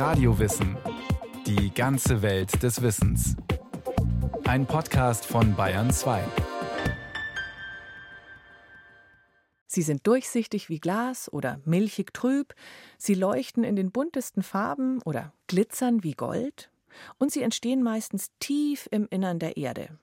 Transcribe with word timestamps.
Radiowissen. 0.00 0.78
Die 1.44 1.74
ganze 1.74 2.22
Welt 2.22 2.62
des 2.62 2.80
Wissens. 2.80 3.36
Ein 4.44 4.64
Podcast 4.64 5.26
von 5.26 5.54
Bayern 5.54 5.90
2. 5.90 6.24
Sie 9.66 9.82
sind 9.82 10.06
durchsichtig 10.06 10.70
wie 10.70 10.80
Glas 10.80 11.30
oder 11.30 11.60
milchig 11.66 12.14
trüb, 12.14 12.54
sie 12.96 13.12
leuchten 13.12 13.62
in 13.62 13.76
den 13.76 13.92
buntesten 13.92 14.42
Farben 14.42 15.02
oder 15.02 15.34
glitzern 15.48 16.02
wie 16.02 16.14
Gold, 16.14 16.70
und 17.18 17.30
sie 17.30 17.42
entstehen 17.42 17.82
meistens 17.82 18.30
tief 18.40 18.88
im 18.90 19.06
Innern 19.10 19.38
der 19.38 19.58
Erde. 19.58 19.98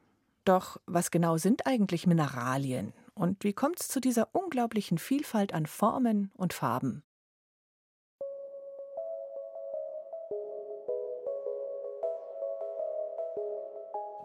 Doch 0.46 0.80
was 0.86 1.10
genau 1.10 1.38
sind 1.38 1.66
eigentlich 1.66 2.06
Mineralien 2.06 2.94
und 3.16 3.44
wie 3.44 3.54
kommt 3.54 3.80
es 3.80 3.88
zu 3.88 4.00
dieser 4.00 4.30
unglaublichen 4.36 5.00
Vielfalt 5.00 5.56
an 5.56 5.66
Formen 5.66 6.30
und 6.36 6.54
Farben? 6.54 7.02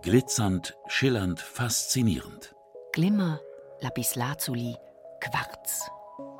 Glitzernd, 0.02 0.76
schillernd, 0.88 1.38
faszinierend. 1.38 2.56
Glimmer, 2.92 3.38
Lapislazuli, 3.80 4.74
Quarz. 5.20 5.88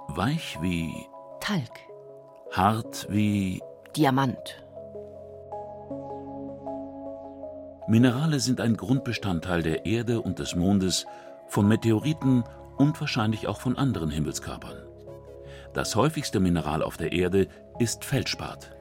Weich 0.08 0.58
wie 0.60 0.92
Talg. 1.38 1.70
Hart 2.50 3.06
wie 3.08 3.62
Diamant. 3.96 4.64
Minerale 7.86 8.40
sind 8.40 8.60
ein 8.60 8.76
Grundbestandteil 8.76 9.62
der 9.62 9.86
Erde 9.86 10.20
und 10.22 10.40
des 10.40 10.56
Mondes, 10.56 11.06
von 11.46 11.68
Meteoriten 11.68 12.42
und 12.78 13.00
wahrscheinlich 13.00 13.46
auch 13.46 13.60
von 13.60 13.78
anderen 13.78 14.10
Himmelskörpern. 14.10 14.88
Das 15.72 15.94
häufigste 15.94 16.40
Mineral 16.40 16.82
auf 16.82 16.96
der 16.96 17.12
Erde 17.12 17.46
ist 17.78 18.04
Feldspat. 18.04 18.72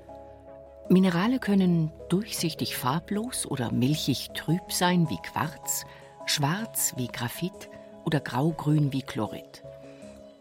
Minerale 0.91 1.39
können 1.39 1.89
durchsichtig 2.09 2.75
farblos 2.75 3.45
oder 3.45 3.71
milchig 3.71 4.31
trüb 4.35 4.73
sein 4.73 5.09
wie 5.09 5.19
Quarz, 5.23 5.85
schwarz 6.25 6.93
wie 6.97 7.07
Graphit 7.07 7.69
oder 8.03 8.19
graugrün 8.19 8.91
wie 8.91 9.01
Chlorid. 9.01 9.63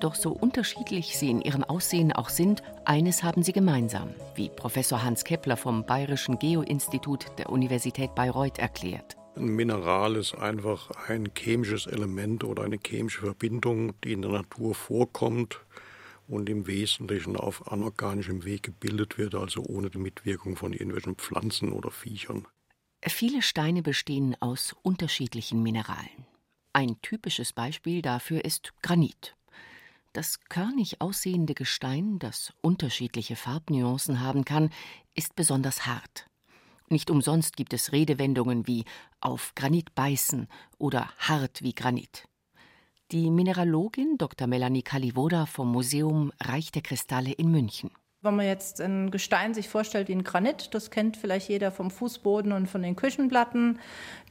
Doch 0.00 0.16
so 0.16 0.32
unterschiedlich 0.32 1.16
sie 1.16 1.30
in 1.30 1.40
ihrem 1.40 1.62
Aussehen 1.62 2.12
auch 2.12 2.30
sind, 2.30 2.64
eines 2.84 3.22
haben 3.22 3.44
sie 3.44 3.52
gemeinsam, 3.52 4.08
wie 4.34 4.48
Professor 4.48 5.04
Hans 5.04 5.22
Kepler 5.22 5.56
vom 5.56 5.86
Bayerischen 5.86 6.36
Geoinstitut 6.40 7.26
der 7.38 7.50
Universität 7.50 8.16
Bayreuth 8.16 8.58
erklärt. 8.58 9.16
Ein 9.36 9.54
Mineral 9.54 10.16
ist 10.16 10.34
einfach 10.34 10.90
ein 11.06 11.30
chemisches 11.38 11.86
Element 11.86 12.42
oder 12.42 12.64
eine 12.64 12.80
chemische 12.84 13.20
Verbindung, 13.20 13.92
die 14.02 14.14
in 14.14 14.22
der 14.22 14.32
Natur 14.32 14.74
vorkommt 14.74 15.60
und 16.30 16.48
im 16.48 16.66
Wesentlichen 16.66 17.36
auf 17.36 17.70
anorganischem 17.70 18.44
Weg 18.44 18.62
gebildet 18.62 19.18
wird, 19.18 19.34
also 19.34 19.62
ohne 19.62 19.90
die 19.90 19.98
Mitwirkung 19.98 20.56
von 20.56 20.72
irgendwelchen 20.72 21.16
Pflanzen 21.16 21.72
oder 21.72 21.90
Viechern. 21.90 22.46
Viele 23.02 23.42
Steine 23.42 23.82
bestehen 23.82 24.36
aus 24.40 24.76
unterschiedlichen 24.82 25.62
Mineralen. 25.62 26.26
Ein 26.72 27.00
typisches 27.02 27.52
Beispiel 27.52 28.00
dafür 28.00 28.44
ist 28.44 28.72
Granit. 28.82 29.34
Das 30.12 30.40
körnig 30.48 31.00
aussehende 31.00 31.54
Gestein, 31.54 32.18
das 32.18 32.52
unterschiedliche 32.60 33.36
Farbnuancen 33.36 34.20
haben 34.20 34.44
kann, 34.44 34.70
ist 35.14 35.34
besonders 35.34 35.86
hart. 35.86 36.28
Nicht 36.88 37.10
umsonst 37.10 37.56
gibt 37.56 37.72
es 37.72 37.92
Redewendungen 37.92 38.66
wie 38.66 38.84
auf 39.20 39.52
Granit 39.54 39.94
beißen 39.94 40.48
oder 40.78 41.10
hart 41.18 41.62
wie 41.62 41.74
Granit. 41.74 42.29
Die 43.12 43.28
Mineralogin 43.28 44.18
Dr. 44.18 44.46
Melanie 44.46 44.82
Kalivoda 44.82 45.44
vom 45.46 45.72
Museum 45.72 46.30
Reich 46.40 46.70
der 46.70 46.82
Kristalle 46.82 47.32
in 47.32 47.50
München. 47.50 47.90
Wenn 48.22 48.36
man 48.36 48.46
jetzt 48.46 48.80
ein 48.80 49.10
Gestein 49.10 49.52
sich 49.52 49.68
vorstellt 49.68 50.06
wie 50.06 50.12
ein 50.12 50.22
Granit, 50.22 50.72
das 50.74 50.92
kennt 50.92 51.16
vielleicht 51.16 51.48
jeder 51.48 51.72
vom 51.72 51.90
Fußboden 51.90 52.52
und 52.52 52.68
von 52.68 52.82
den 52.82 52.94
Küchenplatten, 52.94 53.80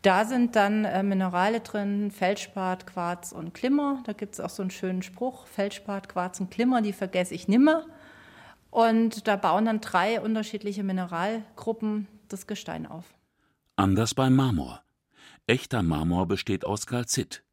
da 0.01 0.23
sind 0.23 0.55
dann 0.55 0.85
äh, 0.85 1.03
Minerale 1.03 1.59
drin, 1.59 2.09
Feldspat, 2.09 2.87
Quarz 2.87 3.33
und 3.33 3.53
Klimmer. 3.53 4.01
Da 4.05 4.13
gibt 4.13 4.35
es 4.35 4.39
auch 4.39 4.49
so 4.49 4.61
einen 4.61 4.71
schönen 4.71 5.01
Spruch, 5.01 5.45
Feldspat, 5.47 6.07
Quarz 6.07 6.39
und 6.39 6.49
Klimmer, 6.49 6.81
die 6.81 6.93
vergesse 6.93 7.33
ich 7.33 7.49
nimmer. 7.49 7.85
Und 8.71 9.27
da 9.27 9.35
bauen 9.35 9.65
dann 9.65 9.81
drei 9.81 10.21
unterschiedliche 10.21 10.83
Mineralgruppen 10.83 12.07
das 12.29 12.47
Gestein 12.47 12.85
auf. 12.85 13.03
Anders 13.75 14.13
beim 14.13 14.35
Marmor. 14.35 14.83
Echter 15.47 15.83
Marmor 15.83 16.27
besteht 16.27 16.63
aus 16.63 16.87
Calcit. 16.87 17.43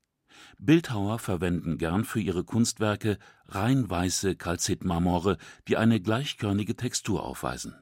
Bildhauer 0.59 1.19
verwenden 1.19 1.79
gern 1.79 2.05
für 2.05 2.21
ihre 2.21 2.45
Kunstwerke 2.45 3.19
rein 3.47 3.89
weiße 3.89 4.37
Calcitmarmore, 4.37 5.37
die 5.69 5.77
eine 5.77 6.01
gleichkörnige 6.01 6.77
Textur 6.77 7.25
aufweisen. 7.25 7.75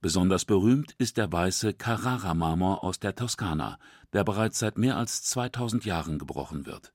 Besonders 0.00 0.44
berühmt 0.44 0.94
ist 0.98 1.16
der 1.16 1.32
weiße 1.32 1.74
Carrara-Marmor 1.74 2.84
aus 2.84 3.00
der 3.00 3.14
Toskana, 3.14 3.78
der 4.12 4.24
bereits 4.24 4.58
seit 4.58 4.78
mehr 4.78 4.96
als 4.96 5.22
2000 5.24 5.84
Jahren 5.84 6.18
gebrochen 6.18 6.66
wird. 6.66 6.92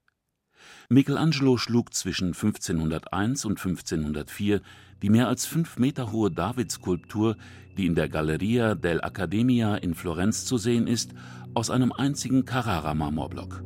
Michelangelo 0.90 1.58
schlug 1.58 1.94
zwischen 1.94 2.28
1501 2.28 3.46
und 3.46 3.58
1504 3.58 4.62
die 5.02 5.10
mehr 5.10 5.28
als 5.28 5.46
fünf 5.46 5.78
Meter 5.78 6.14
hohe 6.14 6.32
Davidskulptur, 6.32 7.36
die 7.78 7.86
in 7.86 7.96
der 7.96 8.08
Galleria 8.08 8.72
dell'Accademia 8.72 9.76
in 9.76 9.96
Florenz 9.96 10.46
zu 10.46 10.58
sehen 10.58 10.88
ist, 10.88 11.12
aus 11.54 11.70
einem 11.70 11.92
einzigen 11.92 12.46
Carrara-Marmorblock. 12.46 13.64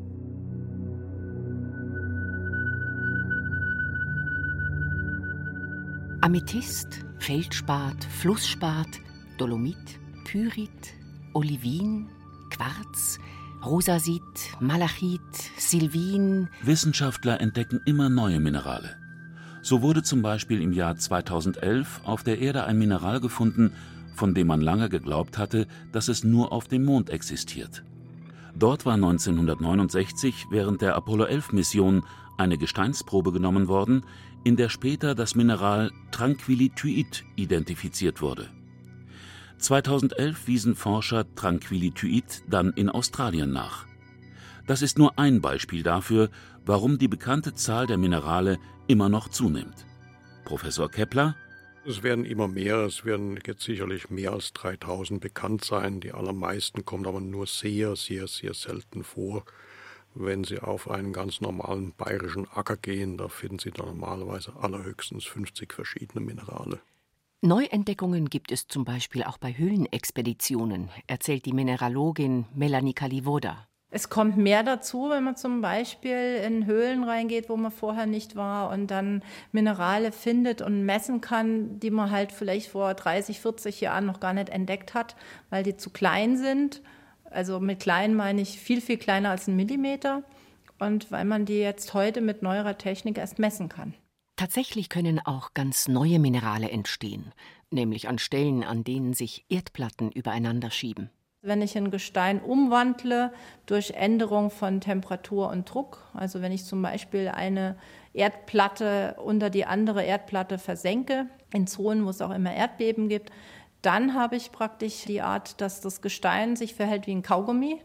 Amethyst, 6.27 7.05
Feldspat, 7.19 8.03
Flussspat, 8.03 8.99
Dolomit, 9.37 9.77
Pyrit, 10.25 10.93
Olivin, 11.31 12.09
Quarz, 12.49 13.17
Rosasit, 13.65 14.21
Malachit, 14.59 15.21
Silvin. 15.57 16.49
Wissenschaftler 16.61 17.39
entdecken 17.39 17.79
immer 17.85 18.09
neue 18.09 18.41
Minerale. 18.41 18.97
So 19.61 19.81
wurde 19.81 20.03
zum 20.03 20.21
Beispiel 20.21 20.61
im 20.61 20.73
Jahr 20.73 20.97
2011 20.97 22.01
auf 22.03 22.25
der 22.25 22.39
Erde 22.39 22.65
ein 22.65 22.77
Mineral 22.77 23.21
gefunden, 23.21 23.71
von 24.13 24.33
dem 24.33 24.47
man 24.47 24.59
lange 24.59 24.89
geglaubt 24.89 25.37
hatte, 25.37 25.65
dass 25.93 26.09
es 26.09 26.25
nur 26.25 26.51
auf 26.51 26.67
dem 26.67 26.83
Mond 26.83 27.09
existiert. 27.09 27.85
Dort 28.53 28.85
war 28.85 28.95
1969 28.95 30.47
während 30.49 30.81
der 30.81 30.95
Apollo 30.95 31.23
11 31.23 31.53
Mission 31.53 32.03
eine 32.37 32.57
Gesteinsprobe 32.57 33.31
genommen 33.31 33.69
worden, 33.69 34.03
in 34.47 34.55
der 34.55 34.69
später 34.69 35.13
das 35.13 35.35
Mineral 35.35 35.91
Tranquilityit 36.11 37.25
identifiziert 37.35 38.21
wurde. 38.21 38.49
2011 39.57 40.47
wiesen 40.47 40.73
Forscher 40.73 41.25
Tranquilityit 41.35 42.43
dann 42.47 42.71
in 42.71 42.89
Australien 42.89 43.51
nach. 43.51 43.85
Das 44.65 44.81
ist 44.81 44.97
nur 44.97 45.19
ein 45.19 45.41
Beispiel 45.41 45.83
dafür, 45.83 46.29
warum 46.65 46.97
die 46.97 47.09
bekannte 47.09 47.55
Zahl 47.55 47.87
der 47.87 47.97
Minerale 47.97 48.57
immer 48.87 49.09
noch 49.09 49.27
zunimmt. 49.27 49.85
Professor 50.45 50.89
Kepler 50.89 51.35
es 51.85 52.03
werden 52.03 52.25
immer 52.25 52.49
mehr, 52.49 52.79
es 52.79 53.05
werden 53.05 53.39
jetzt 53.45 53.63
sicherlich 53.63 54.09
mehr 54.09 54.33
als 54.33 54.51
3000 54.51 55.21
bekannt 55.21 55.63
sein. 55.63 56.01
Die 56.01 56.11
allermeisten 56.11 56.83
kommen 56.83 57.05
aber 57.05 57.21
nur 57.21 57.47
sehr, 57.47 57.95
sehr, 57.95 58.27
sehr 58.27 58.53
selten 58.53 59.05
vor. 59.05 59.45
Wenn 60.15 60.43
Sie 60.43 60.59
auf 60.59 60.89
einen 60.89 61.13
ganz 61.13 61.41
normalen 61.41 61.93
bayerischen 61.93 62.47
Acker 62.49 62.77
gehen, 62.77 63.17
da 63.17 63.27
finden 63.27 63.59
Sie 63.59 63.71
da 63.71 63.85
normalerweise 63.85 64.53
allerhöchstens 64.59 65.25
50 65.25 65.73
verschiedene 65.73 66.25
Minerale. 66.25 66.79
Neuentdeckungen 67.41 68.29
gibt 68.29 68.51
es 68.51 68.67
zum 68.67 68.83
Beispiel 68.83 69.23
auch 69.23 69.37
bei 69.37 69.55
Höhlenexpeditionen, 69.55 70.89
erzählt 71.05 71.45
die 71.45 71.53
Mineralogin 71.53 72.45
Melanie 72.55 72.93
Kalivoda. 72.93 73.67
Es 73.89 74.09
kommt 74.09 74.37
mehr 74.37 74.63
dazu, 74.63 75.09
wenn 75.09 75.23
man 75.23 75.37
zum 75.37 75.61
Beispiel 75.61 76.41
in 76.45 76.65
Höhlen 76.65 77.03
reingeht, 77.03 77.47
wo 77.47 77.55
man 77.55 77.71
vorher 77.71 78.05
nicht 78.05 78.35
war 78.35 78.69
und 78.71 78.87
dann 78.87 79.23
Minerale 79.53 80.11
findet 80.11 80.61
und 80.61 80.83
messen 80.83 81.21
kann, 81.21 81.79
die 81.79 81.91
man 81.91 82.11
halt 82.11 82.33
vielleicht 82.33 82.69
vor 82.69 82.93
30, 82.93 83.39
40 83.39 83.79
Jahren 83.79 84.05
noch 84.05 84.19
gar 84.19 84.33
nicht 84.33 84.49
entdeckt 84.49 84.93
hat, 84.93 85.15
weil 85.49 85.63
die 85.63 85.77
zu 85.77 85.89
klein 85.89 86.37
sind 86.37 86.81
also 87.31 87.59
mit 87.59 87.79
klein 87.79 88.13
meine 88.13 88.41
ich 88.41 88.59
viel, 88.59 88.81
viel 88.81 88.97
kleiner 88.97 89.31
als 89.31 89.47
ein 89.47 89.55
Millimeter. 89.55 90.23
Und 90.79 91.11
weil 91.11 91.25
man 91.25 91.45
die 91.45 91.57
jetzt 91.57 91.93
heute 91.93 92.21
mit 92.21 92.43
neuerer 92.43 92.77
Technik 92.77 93.17
erst 93.17 93.39
messen 93.39 93.67
kann. 93.67 93.93
Tatsächlich 94.35 94.89
können 94.89 95.19
auch 95.19 95.55
ganz 95.55 95.87
neue 95.87 96.19
Minerale 96.19 96.69
entstehen, 96.69 97.33
nämlich 97.71 98.07
an 98.07 98.19
Stellen, 98.19 98.63
an 98.63 98.83
denen 98.83 99.13
sich 99.13 99.45
Erdplatten 99.49 100.11
übereinander 100.11 100.69
schieben. 100.69 101.09
Wenn 101.41 101.63
ich 101.63 101.75
ein 101.77 101.89
Gestein 101.89 102.41
umwandle 102.41 103.31
durch 103.65 103.91
Änderung 103.91 104.51
von 104.51 104.81
Temperatur 104.81 105.49
und 105.49 105.71
Druck, 105.71 106.03
also 106.13 106.41
wenn 106.41 106.51
ich 106.51 106.65
zum 106.65 106.81
Beispiel 106.81 107.29
eine 107.29 107.77
Erdplatte 108.13 109.15
unter 109.23 109.49
die 109.49 109.65
andere 109.65 110.03
Erdplatte 110.03 110.57
versenke, 110.59 111.27
in 111.53 111.65
Zonen, 111.65 112.05
wo 112.05 112.09
es 112.09 112.21
auch 112.21 112.31
immer 112.31 112.53
Erdbeben 112.53 113.09
gibt, 113.09 113.31
dann 113.81 114.13
habe 114.13 114.35
ich 114.35 114.51
praktisch 114.51 115.05
die 115.05 115.21
Art, 115.21 115.61
dass 115.61 115.81
das 115.81 116.01
Gestein 116.01 116.55
sich 116.55 116.73
verhält 116.73 117.07
wie 117.07 117.11
ein 117.15 117.21
Kaugummi 117.21 117.81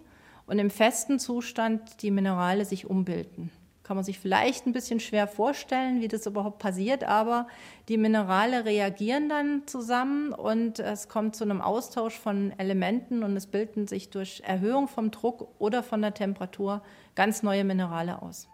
und 0.47 0.59
im 0.59 0.71
festen 0.71 1.19
Zustand 1.19 2.03
die 2.03 2.11
Minerale 2.11 2.65
sich 2.65 2.89
umbilden. 2.89 3.51
kann 3.85 3.97
man 3.97 4.05
sich 4.05 4.19
vielleicht 4.19 4.67
ein 4.67 4.73
bisschen 4.73 5.01
schwer 5.01 5.27
vorstellen, 5.27 6.01
wie 6.01 6.09
das 6.09 6.27
überhaupt 6.27 6.61
passiert, 6.61 7.05
aber 7.05 7.49
die 7.89 7.99
Minerale 7.99 8.65
reagieren 8.65 9.29
dann 9.29 9.67
zusammen 9.67 10.33
und 10.33 10.79
es 10.79 11.09
kommt 11.09 11.37
zu 11.37 11.45
einem 11.45 11.61
Austausch 11.61 12.19
von 12.19 12.53
Elementen 12.59 13.23
und 13.23 13.37
es 13.37 13.47
bilden 13.47 13.87
sich 13.87 14.11
durch 14.11 14.43
Erhöhung 14.47 14.89
vom 14.89 15.11
Druck 15.11 15.49
oder 15.59 15.83
von 15.83 16.01
der 16.01 16.15
Temperatur 16.15 16.83
ganz 17.15 17.43
neue 17.43 17.65
Minerale 17.65 18.23
aus. 18.23 18.49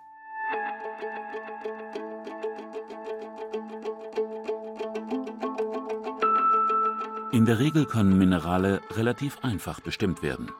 In 7.38 7.44
der 7.44 7.60
Regel 7.60 7.86
können 7.86 8.18
Minerale 8.18 8.80
relativ 8.96 9.38
einfach 9.44 9.78
bestimmt 9.78 10.24
werden. 10.24 10.50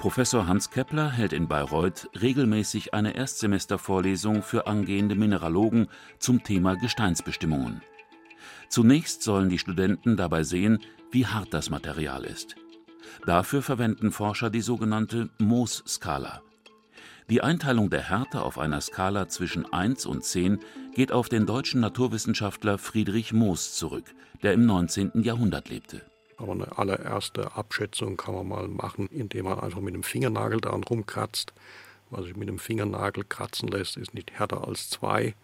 Professor 0.00 0.46
Hans 0.46 0.68
Kepler 0.68 1.08
hält 1.10 1.32
in 1.32 1.48
Bayreuth 1.48 2.10
regelmäßig 2.20 2.92
eine 2.92 3.16
Erstsemestervorlesung 3.16 4.42
für 4.42 4.66
angehende 4.66 5.14
Mineralogen 5.14 5.88
zum 6.18 6.44
Thema 6.44 6.76
Gesteinsbestimmungen. 6.76 7.80
Zunächst 8.68 9.22
sollen 9.22 9.48
die 9.48 9.58
Studenten 9.58 10.18
dabei 10.18 10.42
sehen, 10.42 10.80
wie 11.10 11.24
hart 11.24 11.54
das 11.54 11.70
Material 11.70 12.24
ist. 12.24 12.54
Dafür 13.24 13.62
verwenden 13.62 14.12
Forscher 14.12 14.50
die 14.50 14.60
sogenannte 14.60 15.30
Mohs-Skala. 15.38 16.42
Die 17.30 17.40
Einteilung 17.40 17.88
der 17.88 18.10
Härte 18.10 18.42
auf 18.42 18.58
einer 18.58 18.82
Skala 18.82 19.28
zwischen 19.28 19.72
1 19.72 20.04
und 20.04 20.22
10 20.22 20.58
geht 20.94 21.10
auf 21.10 21.30
den 21.30 21.46
deutschen 21.46 21.80
Naturwissenschaftler 21.80 22.76
Friedrich 22.76 23.32
Mohs 23.32 23.72
zurück, 23.72 24.04
der 24.42 24.52
im 24.52 24.66
19. 24.66 25.22
Jahrhundert 25.22 25.70
lebte. 25.70 26.02
Aber 26.36 26.52
eine 26.52 26.76
allererste 26.76 27.56
Abschätzung 27.56 28.18
kann 28.18 28.34
man 28.34 28.48
mal 28.48 28.68
machen, 28.68 29.06
indem 29.06 29.46
man 29.46 29.58
einfach 29.58 29.80
mit 29.80 29.94
dem 29.94 30.02
Fingernagel 30.02 30.60
daran 30.60 30.84
rumkratzt. 30.84 31.54
Was 32.10 32.26
sich 32.26 32.36
mit 32.36 32.48
dem 32.48 32.58
Fingernagel 32.58 33.24
kratzen 33.24 33.68
lässt, 33.68 33.96
ist 33.96 34.12
nicht 34.12 34.32
härter 34.32 34.68
als 34.68 34.90
2. 34.90 35.34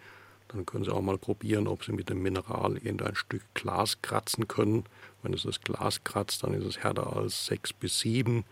Dann 0.49 0.67
können 0.67 0.85
Sie 0.85 0.93
auch 0.93 1.01
mal 1.01 1.17
probieren, 1.17 1.67
ob 1.67 1.85
Sie 1.85 1.93
mit 1.93 2.11
dem 2.11 2.21
Mineral 2.21 2.77
irgendein 2.77 3.15
Stück 3.15 3.43
Glas 3.55 4.03
kratzen 4.03 4.49
können. 4.49 4.85
Wenn 5.23 5.33
es 5.33 5.45
das 5.45 5.63
Glas 5.63 6.05
kratzt, 6.05 6.43
dann 6.43 6.53
ist 6.53 6.67
es 6.67 6.83
härter 6.83 7.17
als 7.17 7.47
6 7.47 7.73
bis 7.73 8.01
7. 8.01 8.45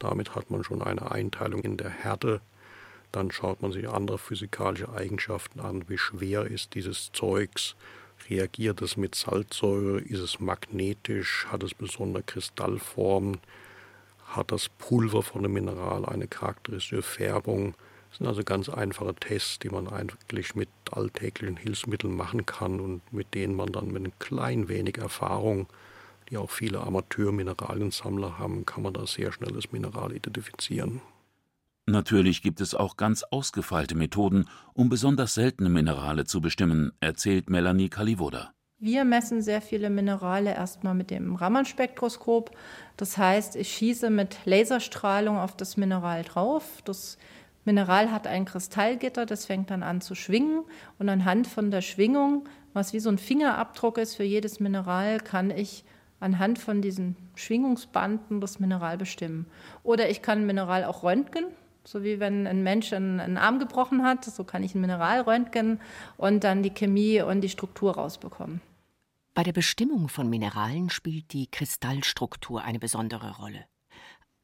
Damit 0.00 0.34
hat 0.34 0.50
man 0.50 0.64
schon 0.64 0.82
eine 0.82 1.12
Einteilung 1.12 1.60
in 1.60 1.76
der 1.76 1.90
Härte 1.90 2.40
dann 3.12 3.30
schaut 3.30 3.62
man 3.62 3.72
sich 3.72 3.88
andere 3.88 4.18
physikalische 4.18 4.92
Eigenschaften 4.92 5.60
an. 5.60 5.88
Wie 5.88 5.98
schwer 5.98 6.46
ist 6.46 6.74
dieses 6.74 7.12
Zeugs? 7.12 7.76
Reagiert 8.28 8.80
es 8.82 8.96
mit 8.96 9.14
Salzsäure? 9.14 10.00
Ist 10.00 10.20
es 10.20 10.40
magnetisch? 10.40 11.46
Hat 11.50 11.62
es 11.62 11.74
besondere 11.74 12.22
Kristallformen? 12.22 13.38
Hat 14.26 14.50
das 14.50 14.70
Pulver 14.70 15.22
von 15.22 15.42
dem 15.42 15.52
Mineral 15.52 16.06
eine 16.06 16.26
charakteristische 16.26 17.02
Färbung? 17.02 17.74
Das 18.08 18.18
sind 18.18 18.26
also 18.26 18.42
ganz 18.44 18.68
einfache 18.68 19.14
Tests, 19.14 19.58
die 19.58 19.68
man 19.68 19.88
eigentlich 19.88 20.54
mit 20.54 20.68
alltäglichen 20.90 21.56
Hilfsmitteln 21.56 22.14
machen 22.14 22.46
kann 22.46 22.80
und 22.80 23.00
mit 23.12 23.34
denen 23.34 23.54
man 23.54 23.72
dann 23.72 23.92
mit 23.92 24.04
ein 24.04 24.12
klein 24.18 24.68
wenig 24.68 24.98
Erfahrung, 24.98 25.66
die 26.30 26.38
auch 26.38 26.50
viele 26.50 26.80
Amateurmineraliensammler 26.80 28.38
haben, 28.38 28.64
kann 28.64 28.82
man 28.82 28.94
da 28.94 29.06
sehr 29.06 29.32
schnell 29.32 29.52
das 29.52 29.72
Mineral 29.72 30.12
identifizieren. 30.12 31.02
Natürlich 31.86 32.42
gibt 32.42 32.60
es 32.60 32.76
auch 32.76 32.96
ganz 32.96 33.24
ausgefeilte 33.24 33.96
Methoden, 33.96 34.48
um 34.72 34.88
besonders 34.88 35.34
seltene 35.34 35.68
Minerale 35.68 36.24
zu 36.24 36.40
bestimmen, 36.40 36.92
erzählt 37.00 37.50
Melanie 37.50 37.88
Kalivoda. 37.88 38.52
Wir 38.78 39.04
messen 39.04 39.42
sehr 39.42 39.60
viele 39.60 39.90
Minerale 39.90 40.54
erstmal 40.54 40.94
mit 40.94 41.10
dem 41.10 41.34
Raman-Spektroskop. 41.34 42.50
Das 42.96 43.18
heißt, 43.18 43.56
ich 43.56 43.68
schieße 43.68 44.10
mit 44.10 44.38
Laserstrahlung 44.44 45.38
auf 45.38 45.56
das 45.56 45.76
Mineral 45.76 46.22
drauf. 46.22 46.82
Das 46.84 47.18
Mineral 47.64 48.12
hat 48.12 48.28
ein 48.28 48.44
Kristallgitter, 48.44 49.26
das 49.26 49.46
fängt 49.46 49.70
dann 49.70 49.82
an 49.82 50.00
zu 50.00 50.14
schwingen. 50.14 50.64
Und 50.98 51.08
anhand 51.08 51.48
von 51.48 51.72
der 51.72 51.80
Schwingung, 51.80 52.48
was 52.74 52.92
wie 52.92 53.00
so 53.00 53.08
ein 53.08 53.18
Fingerabdruck 53.18 53.98
ist 53.98 54.14
für 54.14 54.24
jedes 54.24 54.60
Mineral, 54.60 55.18
kann 55.18 55.50
ich 55.50 55.84
anhand 56.20 56.60
von 56.60 56.80
diesen 56.80 57.16
Schwingungsbanden 57.34 58.40
das 58.40 58.60
Mineral 58.60 58.98
bestimmen. 58.98 59.46
Oder 59.82 60.10
ich 60.10 60.22
kann 60.22 60.46
Mineral 60.46 60.84
auch 60.84 61.02
röntgen. 61.02 61.46
So 61.84 62.02
wie 62.04 62.20
wenn 62.20 62.46
ein 62.46 62.62
Mensch 62.62 62.92
einen, 62.92 63.20
einen 63.20 63.36
Arm 63.36 63.58
gebrochen 63.58 64.04
hat, 64.04 64.24
so 64.24 64.44
kann 64.44 64.62
ich 64.62 64.74
ein 64.74 64.80
Mineral 64.80 65.22
röntgen 65.22 65.80
und 66.16 66.44
dann 66.44 66.62
die 66.62 66.70
Chemie 66.70 67.22
und 67.22 67.40
die 67.40 67.48
Struktur 67.48 67.94
rausbekommen. 67.94 68.60
Bei 69.34 69.42
der 69.42 69.52
Bestimmung 69.52 70.08
von 70.08 70.28
Mineralen 70.28 70.90
spielt 70.90 71.32
die 71.32 71.50
Kristallstruktur 71.50 72.62
eine 72.62 72.78
besondere 72.78 73.36
Rolle. 73.38 73.64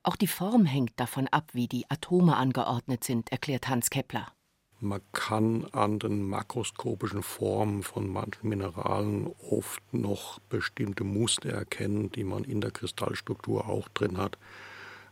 Auch 0.03 0.17
die 0.17 0.27
Form 0.27 0.65
hängt 0.65 0.99
davon 0.99 1.29
ab, 1.29 1.51
wie 1.53 1.69
die 1.69 1.85
Atome 1.91 2.37
angeordnet 2.37 3.05
sind, 3.05 3.31
erklärt 3.31 3.69
Hans 3.69 3.91
Kepler. 3.91 4.33
Man 4.81 5.01
kann 5.13 5.67
an 5.73 5.99
den 5.99 6.29
makroskopischen 6.29 7.25
Formen 7.25 7.83
von 7.83 8.09
manchen 8.09 8.49
Mineralen 8.49 9.27
oft 9.51 9.83
noch 9.93 10.39
bestimmte 10.49 11.03
Muster 11.03 11.51
erkennen, 11.51 12.13
die 12.13 12.23
man 12.23 12.45
in 12.45 12.61
der 12.61 12.71
Kristallstruktur 12.71 13.69
auch 13.69 13.89
drin 13.89 14.17
hat. 14.17 14.39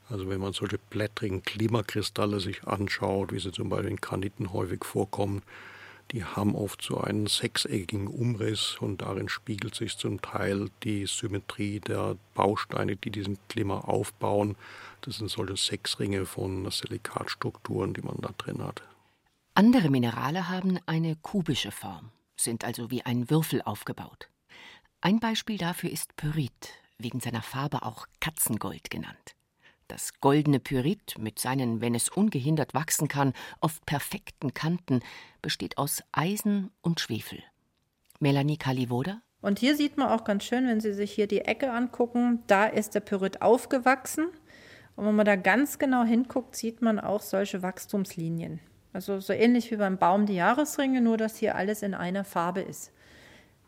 Also 0.08 0.28
wenn 0.28 0.40
man 0.40 0.52
solche 0.52 0.78
blättrigen 0.78 1.42
Klimakristalle 1.42 2.40
sich 2.40 2.64
anschaut, 2.64 3.32
wie 3.32 3.40
sie 3.40 3.52
zum 3.52 3.68
Beispiel 3.68 3.90
in 3.90 3.96
Graniten 3.96 4.52
häufig 4.52 4.84
vorkommen, 4.84 5.42
die 6.12 6.24
haben 6.24 6.54
oft 6.54 6.82
so 6.82 6.98
einen 6.98 7.26
sechseckigen 7.26 8.06
Umriss 8.06 8.76
und 8.78 9.02
darin 9.02 9.28
spiegelt 9.28 9.74
sich 9.74 9.96
zum 9.96 10.22
Teil 10.22 10.70
die 10.84 11.06
Symmetrie 11.06 11.80
der 11.80 12.16
Bausteine, 12.34 12.94
die 12.94 13.10
diesen 13.10 13.38
Klima 13.48 13.80
aufbauen. 13.80 14.54
Das 15.00 15.16
sind 15.16 15.30
solche 15.30 15.56
Sechsringe 15.56 16.24
von 16.24 16.70
Silikatstrukturen, 16.70 17.92
die 17.92 18.02
man 18.02 18.18
da 18.20 18.30
drin 18.38 18.62
hat. 18.62 18.82
Andere 19.54 19.90
Minerale 19.90 20.48
haben 20.48 20.78
eine 20.86 21.16
kubische 21.16 21.72
Form, 21.72 22.12
sind 22.36 22.62
also 22.62 22.90
wie 22.90 23.02
ein 23.02 23.28
Würfel 23.28 23.62
aufgebaut. 23.62 24.28
Ein 25.00 25.18
Beispiel 25.18 25.58
dafür 25.58 25.90
ist 25.90 26.14
Pyrit, 26.16 26.72
wegen 26.98 27.18
seiner 27.18 27.42
Farbe 27.42 27.82
auch 27.82 28.06
Katzengold 28.20 28.90
genannt. 28.90 29.34
Das 29.88 30.20
goldene 30.20 30.58
Pyrit 30.58 31.16
mit 31.18 31.38
seinen, 31.38 31.80
wenn 31.80 31.94
es 31.94 32.08
ungehindert 32.08 32.74
wachsen 32.74 33.06
kann, 33.06 33.34
oft 33.60 33.86
perfekten 33.86 34.52
Kanten 34.52 35.00
besteht 35.42 35.78
aus 35.78 36.02
Eisen 36.10 36.72
und 36.80 36.98
Schwefel. 36.98 37.38
Melanie 38.18 38.56
Kalivoda? 38.56 39.22
Und 39.42 39.60
hier 39.60 39.76
sieht 39.76 39.96
man 39.96 40.08
auch 40.08 40.24
ganz 40.24 40.44
schön, 40.44 40.66
wenn 40.66 40.80
Sie 40.80 40.92
sich 40.92 41.12
hier 41.12 41.28
die 41.28 41.42
Ecke 41.42 41.70
angucken, 41.70 42.42
da 42.48 42.66
ist 42.66 42.96
der 42.96 43.00
Pyrit 43.00 43.42
aufgewachsen. 43.42 44.26
Und 44.96 45.06
wenn 45.06 45.14
man 45.14 45.26
da 45.26 45.36
ganz 45.36 45.78
genau 45.78 46.02
hinguckt, 46.02 46.56
sieht 46.56 46.82
man 46.82 46.98
auch 46.98 47.20
solche 47.20 47.62
Wachstumslinien. 47.62 48.58
Also 48.92 49.20
so 49.20 49.32
ähnlich 49.32 49.70
wie 49.70 49.76
beim 49.76 49.98
Baum 49.98 50.26
die 50.26 50.34
Jahresringe, 50.34 51.00
nur 51.00 51.16
dass 51.16 51.36
hier 51.36 51.54
alles 51.54 51.82
in 51.82 51.94
einer 51.94 52.24
Farbe 52.24 52.62
ist. 52.62 52.92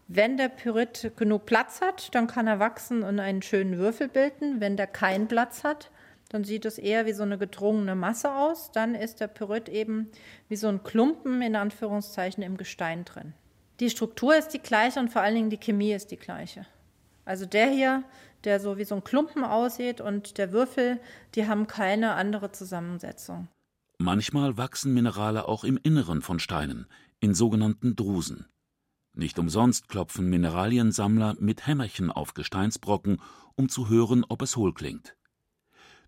Wenn 0.08 0.38
der 0.38 0.48
Pyrit 0.48 1.12
genug 1.16 1.44
Platz 1.44 1.82
hat, 1.82 2.14
dann 2.14 2.26
kann 2.26 2.46
er 2.46 2.58
wachsen 2.58 3.02
und 3.02 3.20
einen 3.20 3.42
schönen 3.42 3.76
Würfel 3.76 4.08
bilden. 4.08 4.58
Wenn 4.58 4.78
der 4.78 4.86
keinen 4.86 5.28
Platz 5.28 5.64
hat, 5.64 5.90
dann 6.28 6.44
sieht 6.44 6.64
es 6.64 6.78
eher 6.78 7.06
wie 7.06 7.12
so 7.12 7.22
eine 7.22 7.38
gedrungene 7.38 7.94
Masse 7.94 8.34
aus. 8.34 8.70
Dann 8.72 8.94
ist 8.94 9.20
der 9.20 9.28
Pyrit 9.28 9.68
eben 9.68 10.10
wie 10.48 10.56
so 10.56 10.68
ein 10.68 10.82
Klumpen 10.82 11.40
in 11.40 11.56
Anführungszeichen 11.56 12.42
im 12.42 12.56
Gestein 12.56 13.04
drin. 13.04 13.32
Die 13.80 13.90
Struktur 13.90 14.36
ist 14.36 14.48
die 14.48 14.58
gleiche 14.58 15.00
und 15.00 15.10
vor 15.10 15.22
allen 15.22 15.34
Dingen 15.34 15.50
die 15.50 15.60
Chemie 15.60 15.92
ist 15.92 16.10
die 16.10 16.16
gleiche. 16.16 16.66
Also 17.24 17.46
der 17.46 17.68
hier, 17.68 18.04
der 18.44 18.60
so 18.60 18.76
wie 18.76 18.84
so 18.84 18.96
ein 18.96 19.04
Klumpen 19.04 19.44
aussieht 19.44 20.00
und 20.00 20.38
der 20.38 20.52
Würfel, 20.52 21.00
die 21.34 21.46
haben 21.46 21.66
keine 21.66 22.14
andere 22.14 22.52
Zusammensetzung. 22.52 23.48
Manchmal 23.98 24.56
wachsen 24.56 24.94
Minerale 24.94 25.48
auch 25.48 25.64
im 25.64 25.78
Inneren 25.82 26.22
von 26.22 26.38
Steinen, 26.38 26.86
in 27.20 27.34
sogenannten 27.34 27.96
Drusen. 27.96 28.46
Nicht 29.14 29.38
umsonst 29.38 29.88
klopfen 29.88 30.28
Mineraliensammler 30.28 31.36
mit 31.40 31.66
Hämmerchen 31.66 32.12
auf 32.12 32.34
Gesteinsbrocken, 32.34 33.20
um 33.56 33.68
zu 33.68 33.88
hören, 33.88 34.24
ob 34.28 34.42
es 34.42 34.56
hohl 34.56 34.72
klingt. 34.72 35.17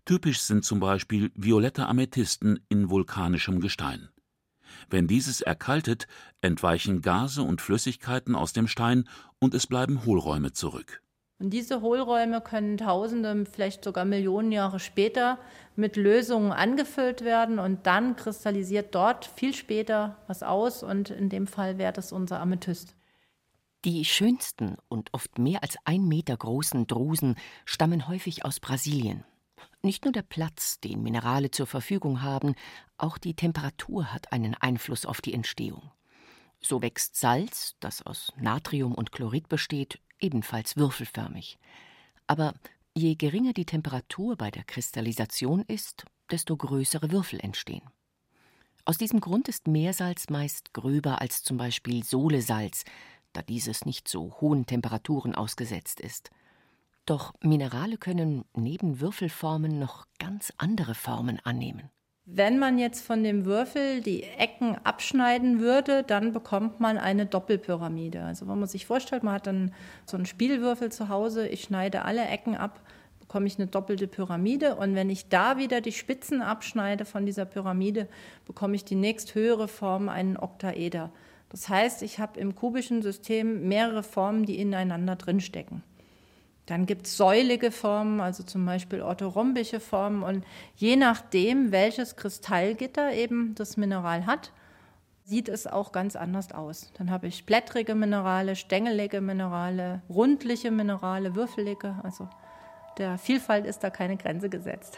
Typisch 0.05 0.41
sind 0.41 0.65
zum 0.65 0.79
Beispiel 0.79 1.31
violette 1.35 1.87
Amethysten 1.87 2.59
in 2.69 2.89
vulkanischem 2.89 3.59
Gestein. 3.59 4.09
Wenn 4.89 5.07
dieses 5.07 5.41
erkaltet, 5.41 6.07
entweichen 6.41 7.01
Gase 7.01 7.43
und 7.43 7.61
Flüssigkeiten 7.61 8.35
aus 8.35 8.53
dem 8.53 8.67
Stein 8.67 9.07
und 9.39 9.53
es 9.53 9.67
bleiben 9.67 10.05
Hohlräume 10.05 10.53
zurück. 10.53 11.01
Und 11.39 11.49
diese 11.49 11.81
Hohlräume 11.81 12.39
können 12.41 12.77
Tausende, 12.77 13.45
vielleicht 13.51 13.83
sogar 13.83 14.05
Millionen 14.05 14.51
Jahre 14.51 14.79
später 14.79 15.39
mit 15.75 15.95
Lösungen 15.95 16.51
angefüllt 16.51 17.21
werden 17.21 17.57
und 17.57 17.87
dann 17.87 18.15
kristallisiert 18.15 18.93
dort 18.93 19.25
viel 19.25 19.55
später 19.55 20.17
was 20.27 20.43
aus 20.43 20.83
und 20.83 21.09
in 21.09 21.29
dem 21.29 21.47
Fall 21.47 21.79
wäre 21.79 21.93
das 21.93 22.11
unser 22.11 22.39
Amethyst. 22.39 22.95
Die 23.85 24.05
schönsten 24.05 24.77
und 24.87 25.11
oft 25.13 25.39
mehr 25.39 25.63
als 25.63 25.77
ein 25.85 26.07
Meter 26.07 26.37
großen 26.37 26.85
Drusen 26.85 27.35
stammen 27.65 28.07
häufig 28.07 28.45
aus 28.45 28.59
Brasilien. 28.59 29.23
Nicht 29.83 30.05
nur 30.05 30.11
der 30.11 30.21
Platz, 30.21 30.79
den 30.79 31.01
Minerale 31.01 31.49
zur 31.49 31.65
Verfügung 31.65 32.21
haben, 32.21 32.53
auch 32.97 33.17
die 33.17 33.33
Temperatur 33.33 34.13
hat 34.13 34.31
einen 34.31 34.53
Einfluss 34.53 35.07
auf 35.07 35.21
die 35.21 35.33
Entstehung. 35.33 35.91
So 36.59 36.83
wächst 36.83 37.15
Salz, 37.15 37.75
das 37.79 38.03
aus 38.03 38.31
Natrium 38.37 38.93
und 38.93 39.11
Chlorid 39.11 39.49
besteht, 39.49 39.99
ebenfalls 40.19 40.77
würfelförmig. 40.77 41.57
Aber 42.27 42.53
je 42.93 43.15
geringer 43.15 43.53
die 43.53 43.65
Temperatur 43.65 44.35
bei 44.35 44.51
der 44.51 44.63
Kristallisation 44.63 45.63
ist, 45.63 46.05
desto 46.29 46.55
größere 46.55 47.09
Würfel 47.11 47.39
entstehen. 47.39 47.89
Aus 48.85 48.99
diesem 48.99 49.19
Grund 49.19 49.47
ist 49.47 49.67
Meersalz 49.67 50.29
meist 50.29 50.73
gröber 50.73 51.21
als 51.21 51.43
zum 51.43 51.57
Beispiel 51.57 52.03
Solesalz, 52.03 52.83
da 53.33 53.41
dieses 53.41 53.85
nicht 53.85 54.07
so 54.07 54.37
hohen 54.41 54.67
Temperaturen 54.67 55.33
ausgesetzt 55.33 55.99
ist. 55.99 56.29
Doch 57.05 57.33
Minerale 57.41 57.97
können 57.97 58.45
neben 58.55 59.01
Würfelformen 59.01 59.79
noch 59.79 60.05
ganz 60.19 60.53
andere 60.57 60.95
Formen 60.95 61.39
annehmen. 61.43 61.89
Wenn 62.25 62.59
man 62.59 62.77
jetzt 62.77 63.03
von 63.05 63.23
dem 63.23 63.45
Würfel 63.45 64.01
die 64.01 64.23
Ecken 64.23 64.77
abschneiden 64.83 65.59
würde, 65.59 66.03
dann 66.03 66.31
bekommt 66.31 66.79
man 66.79 66.97
eine 66.97 67.25
Doppelpyramide. 67.25 68.23
Also 68.23 68.47
wenn 68.47 68.59
man 68.59 68.69
sich 68.69 68.85
vorstellt, 68.85 69.23
man 69.23 69.33
hat 69.33 69.47
dann 69.47 69.73
so 70.05 70.15
einen 70.15 70.27
Spielwürfel 70.27 70.91
zu 70.91 71.09
Hause, 71.09 71.47
ich 71.47 71.63
schneide 71.63 72.03
alle 72.05 72.23
Ecken 72.23 72.55
ab, 72.55 72.79
bekomme 73.19 73.47
ich 73.47 73.57
eine 73.57 73.67
doppelte 73.67 74.07
Pyramide. 74.07 74.75
Und 74.75 74.93
wenn 74.93 75.09
ich 75.09 75.29
da 75.29 75.57
wieder 75.57 75.81
die 75.81 75.91
Spitzen 75.91 76.41
abschneide 76.41 77.05
von 77.05 77.25
dieser 77.25 77.45
Pyramide, 77.45 78.07
bekomme 78.45 78.75
ich 78.75 78.85
die 78.85 78.95
nächsthöhere 78.95 79.67
Form, 79.67 80.07
einen 80.07 80.37
Oktaeder. 80.37 81.11
Das 81.49 81.67
heißt, 81.67 82.01
ich 82.03 82.19
habe 82.19 82.39
im 82.39 82.55
kubischen 82.55 83.01
System 83.01 83.67
mehrere 83.67 84.03
Formen, 84.03 84.45
die 84.45 84.59
ineinander 84.59 85.15
drinstecken. 85.15 85.83
Dann 86.71 86.85
gibt 86.85 87.05
es 87.05 87.17
säulige 87.17 87.69
Formen, 87.69 88.21
also 88.21 88.43
zum 88.43 88.65
Beispiel 88.65 89.01
orthorhombische 89.01 89.81
Formen. 89.81 90.23
Und 90.23 90.45
je 90.77 90.95
nachdem, 90.95 91.73
welches 91.73 92.15
Kristallgitter 92.15 93.11
eben 93.11 93.55
das 93.55 93.75
Mineral 93.75 94.25
hat, 94.25 94.53
sieht 95.25 95.49
es 95.49 95.67
auch 95.67 95.91
ganz 95.91 96.15
anders 96.15 96.53
aus. 96.53 96.89
Dann 96.97 97.11
habe 97.11 97.27
ich 97.27 97.45
blättrige 97.45 97.93
Minerale, 97.93 98.55
stängelige 98.55 99.19
Minerale, 99.19 100.01
rundliche 100.07 100.71
Minerale, 100.71 101.35
würfelige. 101.35 101.99
Also 102.03 102.29
der 102.97 103.17
Vielfalt 103.17 103.65
ist 103.65 103.83
da 103.83 103.89
keine 103.89 104.15
Grenze 104.15 104.47
gesetzt. 104.47 104.97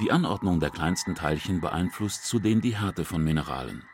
Die 0.00 0.10
Anordnung 0.10 0.58
der 0.58 0.70
kleinsten 0.70 1.14
Teilchen 1.14 1.60
beeinflusst 1.60 2.26
zudem 2.26 2.60
die 2.60 2.76
Härte 2.76 3.04
von 3.04 3.22
Mineralen. 3.22 3.84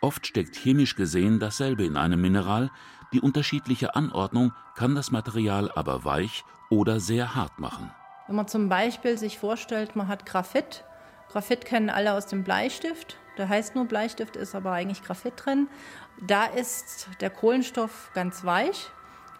Oft 0.00 0.26
steckt 0.26 0.56
chemisch 0.56 0.96
gesehen 0.96 1.38
dasselbe 1.38 1.84
in 1.84 1.96
einem 1.96 2.20
Mineral, 2.20 2.70
die 3.12 3.20
unterschiedliche 3.20 3.94
Anordnung 3.94 4.52
kann 4.74 4.94
das 4.94 5.12
Material 5.12 5.70
aber 5.72 6.04
weich 6.04 6.44
oder 6.68 6.98
sehr 6.98 7.34
hart 7.34 7.60
machen. 7.60 7.92
Wenn 8.26 8.36
man 8.36 8.48
zum 8.48 8.68
Beispiel 8.68 9.18
sich 9.18 9.38
vorstellt, 9.38 9.94
man 9.94 10.08
hat 10.08 10.26
Graphit. 10.26 10.84
Graphit 11.28 11.64
kennen 11.64 11.90
alle 11.90 12.14
aus 12.14 12.26
dem 12.26 12.42
Bleistift. 12.42 13.16
Der 13.38 13.48
heißt 13.48 13.76
nur 13.76 13.84
Bleistift, 13.86 14.36
ist 14.36 14.54
aber 14.54 14.72
eigentlich 14.72 15.02
Graphit 15.02 15.34
drin. 15.36 15.68
Da 16.20 16.46
ist 16.46 17.08
der 17.20 17.30
Kohlenstoff 17.30 18.10
ganz 18.14 18.44
weich 18.44 18.90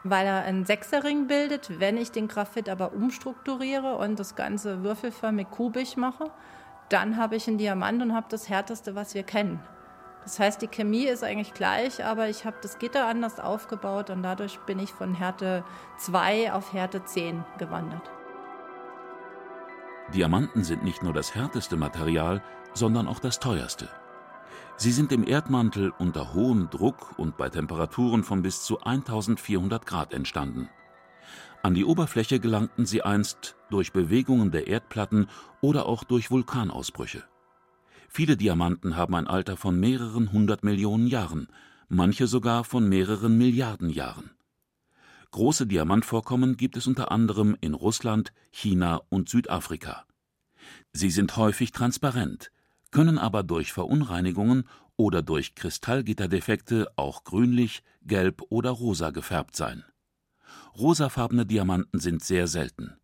weil 0.04 0.26
er 0.26 0.42
einen 0.42 0.64
Sechserring 0.64 1.26
bildet. 1.26 1.80
Wenn 1.80 1.96
ich 1.96 2.10
den 2.10 2.28
Graphit 2.28 2.68
aber 2.68 2.92
umstrukturiere 2.92 3.96
und 3.96 4.18
das 4.18 4.36
Ganze 4.36 4.82
würfelförmig 4.82 5.50
kubisch 5.50 5.96
mache, 5.96 6.30
dann 6.88 7.16
habe 7.16 7.36
ich 7.36 7.46
einen 7.46 7.58
Diamant 7.58 8.02
und 8.02 8.14
habe 8.14 8.26
das 8.28 8.48
Härteste, 8.48 8.94
was 8.94 9.14
wir 9.14 9.22
kennen. 9.22 9.60
Das 10.24 10.38
heißt, 10.38 10.60
die 10.60 10.68
Chemie 10.68 11.06
ist 11.06 11.24
eigentlich 11.24 11.54
gleich, 11.54 12.04
aber 12.04 12.28
ich 12.28 12.44
habe 12.44 12.56
das 12.62 12.78
Gitter 12.78 13.06
anders 13.06 13.40
aufgebaut 13.40 14.10
und 14.10 14.22
dadurch 14.22 14.58
bin 14.60 14.78
ich 14.78 14.92
von 14.92 15.14
Härte 15.14 15.64
2 15.98 16.52
auf 16.52 16.72
Härte 16.72 17.04
10 17.04 17.44
gewandert. 17.58 18.10
Diamanten 20.14 20.64
sind 20.64 20.82
nicht 20.82 21.02
nur 21.02 21.12
das 21.12 21.34
härteste 21.34 21.76
Material, 21.76 22.42
sondern 22.74 23.06
auch 23.06 23.20
das 23.20 23.38
teuerste. 23.38 23.88
Sie 24.80 24.92
sind 24.92 25.12
im 25.12 25.28
Erdmantel 25.28 25.92
unter 25.98 26.32
hohem 26.32 26.70
Druck 26.70 27.18
und 27.18 27.36
bei 27.36 27.50
Temperaturen 27.50 28.24
von 28.24 28.40
bis 28.40 28.62
zu 28.62 28.80
1400 28.80 29.84
Grad 29.84 30.14
entstanden. 30.14 30.70
An 31.62 31.74
die 31.74 31.84
Oberfläche 31.84 32.40
gelangten 32.40 32.86
sie 32.86 33.02
einst 33.02 33.56
durch 33.68 33.92
Bewegungen 33.92 34.52
der 34.52 34.68
Erdplatten 34.68 35.26
oder 35.60 35.84
auch 35.84 36.02
durch 36.02 36.30
Vulkanausbrüche. 36.30 37.24
Viele 38.08 38.38
Diamanten 38.38 38.96
haben 38.96 39.14
ein 39.16 39.26
Alter 39.26 39.58
von 39.58 39.78
mehreren 39.78 40.32
hundert 40.32 40.64
Millionen 40.64 41.08
Jahren, 41.08 41.48
manche 41.90 42.26
sogar 42.26 42.64
von 42.64 42.88
mehreren 42.88 43.36
Milliarden 43.36 43.90
Jahren. 43.90 44.30
Große 45.30 45.66
Diamantvorkommen 45.66 46.56
gibt 46.56 46.78
es 46.78 46.86
unter 46.86 47.12
anderem 47.12 47.54
in 47.60 47.74
Russland, 47.74 48.32
China 48.50 49.02
und 49.10 49.28
Südafrika. 49.28 50.06
Sie 50.94 51.10
sind 51.10 51.36
häufig 51.36 51.72
transparent, 51.72 52.50
können 52.90 53.18
aber 53.18 53.42
durch 53.42 53.72
Verunreinigungen 53.72 54.64
oder 54.96 55.22
durch 55.22 55.54
Kristallgitterdefekte 55.54 56.88
auch 56.96 57.24
grünlich, 57.24 57.82
gelb 58.02 58.42
oder 58.48 58.70
rosa 58.70 59.10
gefärbt 59.10 59.56
sein. 59.56 59.84
Rosafarbene 60.76 61.46
Diamanten 61.46 62.00
sind 62.00 62.22
sehr 62.22 62.46
selten. 62.46 62.96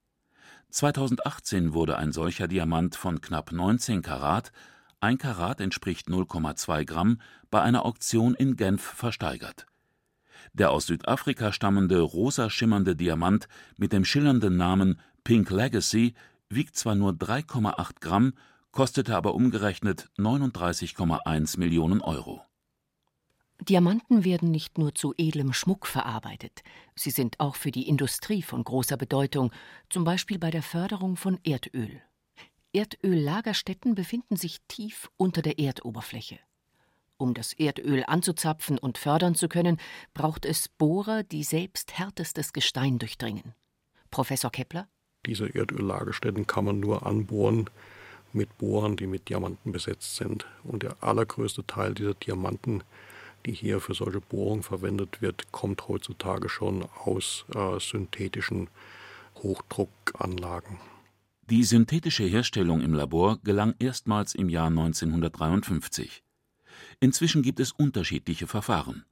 2018 0.71 1.73
wurde 1.73 1.97
ein 1.97 2.13
solcher 2.13 2.49
Diamant 2.49 2.97
von 2.97 3.21
knapp 3.21 3.53
19 3.53 4.03
Karat, 4.03 4.53
ein 5.01 5.19
Karat 5.19 5.61
entspricht 5.61 6.09
0,2 6.09 6.85
Gramm, 6.85 7.21
bei 7.51 7.63
einer 7.63 7.85
Auktion 7.85 8.35
in 8.35 8.57
Genf 8.57 8.83
versteigert. 8.83 9.67
Der 10.53 10.71
aus 10.71 10.87
Südafrika 10.87 11.53
stammende 11.53 12.01
rosa 12.01 12.51
schimmernde 12.51 12.97
Diamant 12.97 13.49
mit 13.77 13.93
dem 13.93 14.05
schillernden 14.05 14.57
Namen 14.57 15.01
Pink 15.25 15.51
Legacy 15.51 16.15
wiegt 16.49 16.77
zwar 16.77 16.95
nur 16.95 17.13
3,8 17.13 18.01
Gramm 18.01 18.33
kostete 18.77 19.17
aber 19.17 19.35
umgerechnet 19.35 20.11
39,1 20.19 21.59
Millionen 21.59 22.03
Euro. 22.03 22.43
Diamanten 23.59 24.23
werden 24.23 24.51
nicht 24.51 24.77
nur 24.77 24.95
zu 24.95 25.15
edlem 25.17 25.55
Schmuck 25.55 25.87
verarbeitet, 25.87 26.63
sie 26.95 27.09
sind 27.09 27.41
auch 27.41 27.57
für 27.57 27.71
die 27.71 27.89
Industrie 27.89 28.43
von 28.43 28.63
großer 28.63 28.99
Bedeutung, 28.99 29.51
zum 29.89 30.05
Beispiel 30.05 30.39
bei 30.39 30.51
der 30.51 30.63
Förderung 30.63 31.17
von 31.17 31.39
Erdöl. 31.43 32.03
Erdöllagerstätten 32.75 33.95
befinden 33.95 34.37
sich 34.37 34.59
tief 34.69 35.09
unter 35.17 35.41
der 35.41 35.59
Erdoberfläche. 35.59 36.39
Um 37.17 37.33
das 37.33 37.55
Erdöl 37.55 38.05
anzuzapfen 38.07 38.77
und 38.77 38.99
fördern 38.99 39.35
zu 39.35 39.49
können, 39.49 39.79
braucht 40.13 40.45
es 40.45 40.69
Bohrer, 40.69 41.23
die 41.23 41.45
selbst 41.45 41.99
härtestes 41.99 42.53
Gestein 42.53 42.99
durchdringen. 42.99 43.55
Professor 44.11 44.51
Kepler? 44.51 44.87
Diese 45.25 45.47
Erdöllagerstätten 45.47 46.47
kann 46.47 46.67
man 46.67 46.79
nur 46.79 47.07
anbohren, 47.07 47.71
mit 48.37 48.57
Bohren, 48.59 48.97
die 48.97 49.07
mit 49.07 49.29
Diamanten 49.29 49.73
besetzt 49.73 50.17
sind. 50.17 50.47
Und 50.63 50.83
der 50.83 51.03
allergrößte 51.03 51.67
Teil 51.67 51.95
dieser 51.95 52.15
Diamanten, 52.15 52.85
die 53.45 53.53
hier 53.53 53.81
für 53.81 53.95
solche 53.95 54.21
Bohrungen 54.21 54.63
verwendet 54.63 55.23
wird, 55.23 55.51
kommt 55.53 55.89
heutzutage 55.89 56.49
schon 56.49 56.85
aus 57.05 57.45
äh, 57.55 57.81
synthetischen 57.81 58.69
Hochdruckanlagen. 59.37 60.79
Die 61.49 61.63
synthetische 61.63 62.25
Herstellung 62.25 62.81
im 62.81 62.93
Labor 62.93 63.39
gelang 63.45 63.75
erstmals 63.79 64.35
im 64.35 64.49
Jahr 64.49 64.67
1953. 64.67 66.25
Inzwischen 67.01 67.43
gibt 67.43 67.61
es 67.61 67.73
unterschiedliche 67.73 68.47
Verfahren. 68.47 69.05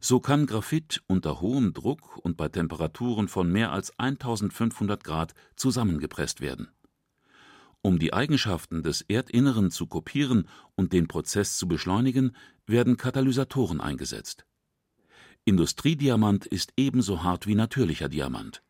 So 0.00 0.20
kann 0.20 0.46
Graphit 0.46 1.02
unter 1.08 1.40
hohem 1.40 1.74
Druck 1.74 2.16
und 2.18 2.36
bei 2.36 2.48
Temperaturen 2.48 3.28
von 3.28 3.50
mehr 3.50 3.72
als 3.72 3.98
1500 3.98 5.02
Grad 5.02 5.34
zusammengepresst 5.56 6.40
werden. 6.40 6.68
Um 7.82 7.98
die 7.98 8.12
Eigenschaften 8.12 8.82
des 8.82 9.02
Erdinneren 9.02 9.70
zu 9.70 9.86
kopieren 9.86 10.48
und 10.74 10.92
den 10.92 11.08
Prozess 11.08 11.56
zu 11.56 11.68
beschleunigen, 11.68 12.34
werden 12.66 12.96
Katalysatoren 12.96 13.80
eingesetzt. 13.80 14.44
Industriediamant 15.44 16.44
ist 16.46 16.72
ebenso 16.76 17.22
hart 17.22 17.46
wie 17.46 17.54
natürlicher 17.54 18.08
Diamant. 18.08 18.62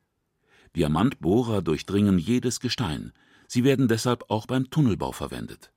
Diamantbohrer 0.77 1.63
durchdringen 1.63 2.19
jedes 2.19 2.61
Gestein, 2.61 3.13
sie 3.47 3.65
werden 3.65 3.89
deshalb 3.89 4.25
auch 4.29 4.47
beim 4.47 4.71
Tunnelbau 4.71 5.13
verwendet. 5.13 5.73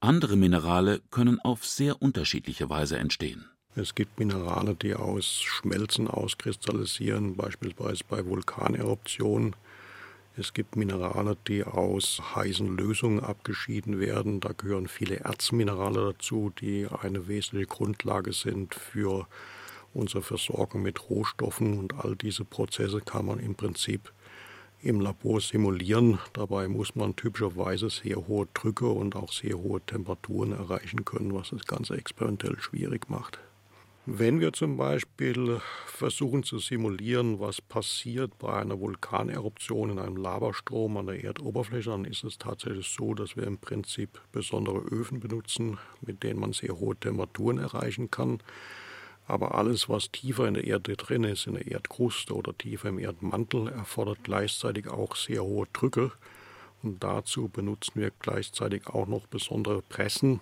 Andere 0.00 0.36
Minerale 0.36 1.00
können 1.10 1.40
auf 1.40 1.64
sehr 1.64 2.02
unterschiedliche 2.02 2.68
Weise 2.68 2.98
entstehen. 2.98 3.46
Es 3.74 3.94
gibt 3.94 4.18
Minerale, 4.18 4.74
die 4.74 4.94
aus 4.94 5.40
Schmelzen 5.40 6.06
auskristallisieren, 6.06 7.36
beispielsweise 7.36 8.04
bei 8.06 8.26
Vulkaneruptionen. 8.26 9.56
Es 10.34 10.54
gibt 10.54 10.76
Minerale, 10.76 11.36
die 11.46 11.62
aus 11.62 12.22
heißen 12.34 12.74
Lösungen 12.74 13.20
abgeschieden 13.20 14.00
werden. 14.00 14.40
Da 14.40 14.52
gehören 14.52 14.88
viele 14.88 15.16
Erzminerale 15.20 16.14
dazu, 16.14 16.50
die 16.58 16.86
eine 17.02 17.28
wesentliche 17.28 17.66
Grundlage 17.66 18.32
sind 18.32 18.74
für 18.74 19.26
unsere 19.92 20.22
Versorgung 20.22 20.82
mit 20.82 21.10
Rohstoffen. 21.10 21.78
Und 21.78 22.02
all 22.02 22.16
diese 22.16 22.46
Prozesse 22.46 23.02
kann 23.02 23.26
man 23.26 23.40
im 23.40 23.56
Prinzip 23.56 24.10
im 24.80 25.02
Labor 25.02 25.38
simulieren. 25.42 26.18
Dabei 26.32 26.66
muss 26.66 26.94
man 26.94 27.14
typischerweise 27.14 27.90
sehr 27.90 28.26
hohe 28.26 28.48
Drücke 28.54 28.88
und 28.88 29.14
auch 29.14 29.32
sehr 29.32 29.58
hohe 29.58 29.82
Temperaturen 29.82 30.52
erreichen 30.52 31.04
können, 31.04 31.34
was 31.34 31.50
das 31.50 31.66
Ganze 31.66 31.94
experimentell 31.94 32.58
schwierig 32.58 33.10
macht. 33.10 33.38
Wenn 34.04 34.40
wir 34.40 34.52
zum 34.52 34.76
Beispiel 34.76 35.60
versuchen 35.86 36.42
zu 36.42 36.58
simulieren, 36.58 37.38
was 37.38 37.60
passiert 37.60 38.36
bei 38.36 38.52
einer 38.54 38.80
Vulkaneruption 38.80 39.90
in 39.90 40.00
einem 40.00 40.16
Lavastrom 40.16 40.96
an 40.96 41.06
der 41.06 41.22
Erdoberfläche, 41.22 41.90
dann 41.90 42.04
ist 42.04 42.24
es 42.24 42.36
tatsächlich 42.36 42.88
so, 42.88 43.14
dass 43.14 43.36
wir 43.36 43.44
im 43.44 43.58
Prinzip 43.58 44.20
besondere 44.32 44.78
Öfen 44.78 45.20
benutzen, 45.20 45.78
mit 46.00 46.24
denen 46.24 46.40
man 46.40 46.52
sehr 46.52 46.76
hohe 46.80 46.96
Temperaturen 46.96 47.58
erreichen 47.58 48.10
kann. 48.10 48.40
Aber 49.28 49.54
alles, 49.54 49.88
was 49.88 50.10
tiefer 50.10 50.48
in 50.48 50.54
der 50.54 50.64
Erde 50.64 50.96
drin 50.96 51.22
ist, 51.22 51.46
in 51.46 51.54
der 51.54 51.68
Erdkruste 51.68 52.34
oder 52.34 52.58
tiefer 52.58 52.88
im 52.88 52.98
Erdmantel, 52.98 53.68
erfordert 53.68 54.24
gleichzeitig 54.24 54.88
auch 54.88 55.14
sehr 55.14 55.44
hohe 55.44 55.68
Drücke. 55.72 56.10
Und 56.82 57.04
dazu 57.04 57.46
benutzen 57.46 58.00
wir 58.00 58.10
gleichzeitig 58.18 58.88
auch 58.88 59.06
noch 59.06 59.28
besondere 59.28 59.80
Pressen, 59.80 60.40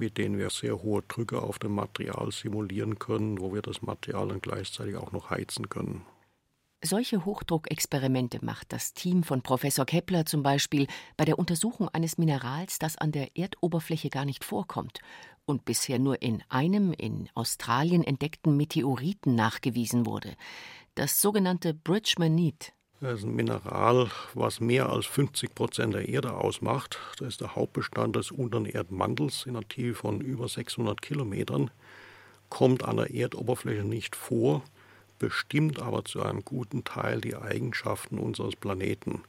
mit 0.00 0.18
denen 0.18 0.38
wir 0.38 0.50
sehr 0.50 0.82
hohe 0.82 1.02
Drücke 1.02 1.42
auf 1.42 1.58
dem 1.58 1.74
Material 1.74 2.32
simulieren 2.32 2.98
können, 2.98 3.40
wo 3.40 3.54
wir 3.54 3.62
das 3.62 3.82
Material 3.82 4.28
dann 4.28 4.40
gleichzeitig 4.40 4.96
auch 4.96 5.12
noch 5.12 5.30
heizen 5.30 5.68
können. 5.68 6.02
Solche 6.82 7.26
Hochdruckexperimente 7.26 8.42
macht 8.42 8.72
das 8.72 8.94
Team 8.94 9.22
von 9.22 9.42
Professor 9.42 9.84
Kepler 9.84 10.24
zum 10.24 10.42
Beispiel 10.42 10.86
bei 11.18 11.26
der 11.26 11.38
Untersuchung 11.38 11.90
eines 11.90 12.16
Minerals, 12.16 12.78
das 12.78 12.96
an 12.96 13.12
der 13.12 13.36
Erdoberfläche 13.36 14.08
gar 14.08 14.24
nicht 14.24 14.44
vorkommt 14.44 15.00
und 15.44 15.66
bisher 15.66 15.98
nur 15.98 16.22
in 16.22 16.42
einem 16.48 16.94
in 16.94 17.28
Australien 17.34 18.02
entdeckten 18.02 18.56
Meteoriten 18.56 19.34
nachgewiesen 19.34 20.06
wurde, 20.06 20.34
das 20.94 21.20
sogenannte 21.20 21.74
Bridgmanit. 21.74 22.72
Das 23.00 23.20
ist 23.20 23.24
ein 23.24 23.34
Mineral, 23.34 24.10
was 24.34 24.60
mehr 24.60 24.90
als 24.90 25.06
50 25.06 25.54
Prozent 25.54 25.94
der 25.94 26.08
Erde 26.08 26.34
ausmacht. 26.34 26.98
Das 27.18 27.28
ist 27.28 27.40
der 27.40 27.56
Hauptbestand 27.56 28.14
des 28.14 28.30
unteren 28.30 28.66
Erdmantels 28.66 29.46
in 29.46 29.56
einer 29.56 29.66
Tiefe 29.66 29.94
von 29.94 30.20
über 30.20 30.48
600 30.48 31.00
Kilometern, 31.00 31.70
kommt 32.50 32.84
an 32.84 32.98
der 32.98 33.14
Erdoberfläche 33.14 33.84
nicht 33.84 34.16
vor 34.16 34.62
bestimmt 35.20 35.80
aber 35.80 36.04
zu 36.04 36.22
einem 36.22 36.44
guten 36.44 36.82
Teil 36.82 37.20
die 37.20 37.36
Eigenschaften 37.36 38.18
unseres 38.18 38.56
Planeten, 38.56 39.22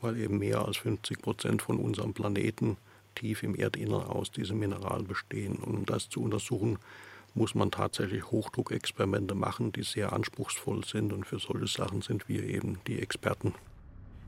weil 0.00 0.16
eben 0.18 0.38
mehr 0.38 0.64
als 0.64 0.76
50 0.76 1.20
Prozent 1.20 1.62
von 1.62 1.78
unserem 1.78 2.14
Planeten 2.14 2.76
tief 3.16 3.42
im 3.42 3.56
Erdinnern 3.56 4.04
aus 4.04 4.30
diesem 4.30 4.60
Mineral 4.60 5.02
bestehen. 5.02 5.56
Und 5.56 5.74
um 5.74 5.86
das 5.86 6.08
zu 6.08 6.22
untersuchen, 6.22 6.78
muss 7.34 7.54
man 7.54 7.70
tatsächlich 7.70 8.30
Hochdruckexperimente 8.30 9.34
machen, 9.34 9.72
die 9.72 9.82
sehr 9.82 10.12
anspruchsvoll 10.12 10.84
sind. 10.84 11.12
Und 11.12 11.26
für 11.26 11.38
solche 11.38 11.66
Sachen 11.66 12.02
sind 12.02 12.28
wir 12.28 12.44
eben 12.44 12.78
die 12.86 13.00
Experten. 13.00 13.54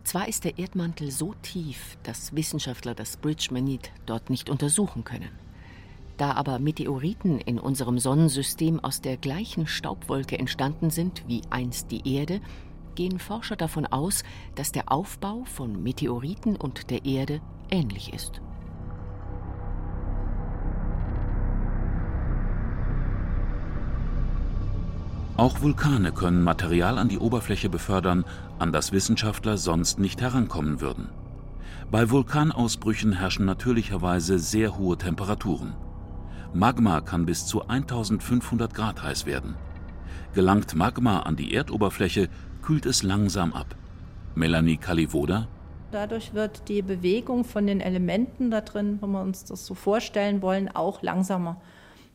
Zwar 0.04 0.28
ist 0.28 0.44
der 0.44 0.58
Erdmantel 0.58 1.10
so 1.10 1.34
tief, 1.42 1.96
dass 2.02 2.34
Wissenschaftler 2.34 2.94
das 2.94 3.16
Bridgmanit 3.16 3.92
dort 4.06 4.30
nicht 4.30 4.50
untersuchen 4.50 5.04
können. 5.04 5.30
Da 6.16 6.32
aber 6.32 6.58
Meteoriten 6.58 7.40
in 7.40 7.58
unserem 7.58 7.98
Sonnensystem 7.98 8.80
aus 8.80 9.00
der 9.00 9.16
gleichen 9.16 9.66
Staubwolke 9.66 10.38
entstanden 10.38 10.90
sind 10.90 11.24
wie 11.26 11.42
einst 11.50 11.90
die 11.90 12.16
Erde, 12.16 12.40
gehen 12.94 13.18
Forscher 13.18 13.56
davon 13.56 13.86
aus, 13.86 14.22
dass 14.54 14.72
der 14.72 14.92
Aufbau 14.92 15.44
von 15.44 15.82
Meteoriten 15.82 16.56
und 16.56 16.90
der 16.90 17.04
Erde 17.04 17.40
ähnlich 17.70 18.12
ist. 18.12 18.40
Auch 25.42 25.60
Vulkane 25.60 26.12
können 26.12 26.44
Material 26.44 26.98
an 26.98 27.08
die 27.08 27.18
Oberfläche 27.18 27.68
befördern, 27.68 28.24
an 28.60 28.70
das 28.70 28.92
Wissenschaftler 28.92 29.56
sonst 29.56 29.98
nicht 29.98 30.20
herankommen 30.20 30.80
würden. 30.80 31.08
Bei 31.90 32.10
Vulkanausbrüchen 32.10 33.14
herrschen 33.14 33.44
natürlicherweise 33.44 34.38
sehr 34.38 34.78
hohe 34.78 34.96
Temperaturen. 34.96 35.74
Magma 36.54 37.00
kann 37.00 37.26
bis 37.26 37.44
zu 37.44 37.66
1500 37.66 38.72
Grad 38.72 39.02
heiß 39.02 39.26
werden. 39.26 39.56
Gelangt 40.32 40.76
Magma 40.76 41.22
an 41.22 41.34
die 41.34 41.52
Erdoberfläche, 41.52 42.28
kühlt 42.62 42.86
es 42.86 43.02
langsam 43.02 43.52
ab. 43.52 43.74
Melanie 44.36 44.76
Kalivoda 44.76 45.48
Dadurch 45.90 46.34
wird 46.34 46.68
die 46.68 46.82
Bewegung 46.82 47.42
von 47.42 47.66
den 47.66 47.80
Elementen 47.80 48.52
da 48.52 48.60
drin, 48.60 48.98
wenn 49.00 49.10
wir 49.10 49.22
uns 49.22 49.42
das 49.42 49.66
so 49.66 49.74
vorstellen 49.74 50.40
wollen, 50.40 50.68
auch 50.68 51.02
langsamer. 51.02 51.60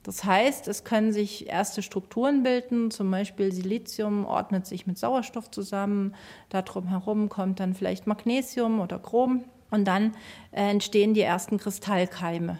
Das 0.04 0.24
heißt, 0.24 0.68
es 0.68 0.84
können 0.84 1.12
sich 1.12 1.48
erste 1.48 1.82
Strukturen 1.82 2.44
bilden, 2.44 2.92
zum 2.92 3.12
Beispiel 3.12 3.52
Silizium 3.52 4.26
ordnet 4.26 4.66
sich 4.66 4.88
mit 4.88 4.98
Sauerstoff 4.98 5.52
zusammen, 5.52 6.16
darum 6.50 6.88
herum 6.88 7.28
kommt 7.28 7.60
dann 7.60 7.74
vielleicht 7.74 8.08
Magnesium 8.08 8.80
oder 8.80 9.00
Chrom 9.00 9.44
und 9.70 9.86
dann 9.86 10.16
äh, 10.52 10.70
entstehen 10.70 11.14
die 11.14 11.22
ersten 11.22 11.58
Kristallkeime. 11.58 12.60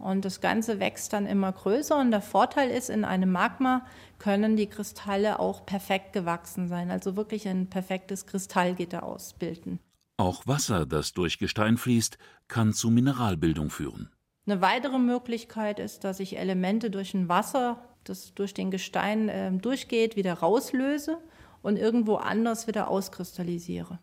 Und 0.00 0.24
das 0.24 0.40
Ganze 0.40 0.80
wächst 0.80 1.12
dann 1.12 1.26
immer 1.26 1.52
größer. 1.52 2.00
Und 2.00 2.10
der 2.10 2.22
Vorteil 2.22 2.70
ist, 2.70 2.88
in 2.88 3.04
einem 3.04 3.30
Magma 3.30 3.84
können 4.18 4.56
die 4.56 4.66
Kristalle 4.66 5.38
auch 5.38 5.66
perfekt 5.66 6.14
gewachsen 6.14 6.68
sein. 6.68 6.90
Also 6.90 7.16
wirklich 7.16 7.46
ein 7.46 7.68
perfektes 7.68 8.26
Kristallgitter 8.26 9.02
ausbilden. 9.02 9.78
Auch 10.16 10.46
Wasser, 10.46 10.86
das 10.86 11.12
durch 11.12 11.38
Gestein 11.38 11.76
fließt, 11.76 12.16
kann 12.48 12.72
zu 12.72 12.90
Mineralbildung 12.90 13.68
führen. 13.68 14.10
Eine 14.50 14.62
weitere 14.62 14.98
Möglichkeit 14.98 15.78
ist, 15.78 16.02
dass 16.02 16.18
ich 16.18 16.36
Elemente 16.36 16.90
durch 16.90 17.14
ein 17.14 17.28
Wasser, 17.28 17.80
das 18.02 18.34
durch 18.34 18.52
den 18.52 18.72
Gestein 18.72 19.28
äh, 19.28 19.52
durchgeht, 19.52 20.16
wieder 20.16 20.34
rauslöse 20.34 21.22
und 21.62 21.76
irgendwo 21.76 22.16
anders 22.16 22.66
wieder 22.66 22.88
auskristallisiere. 22.88 24.00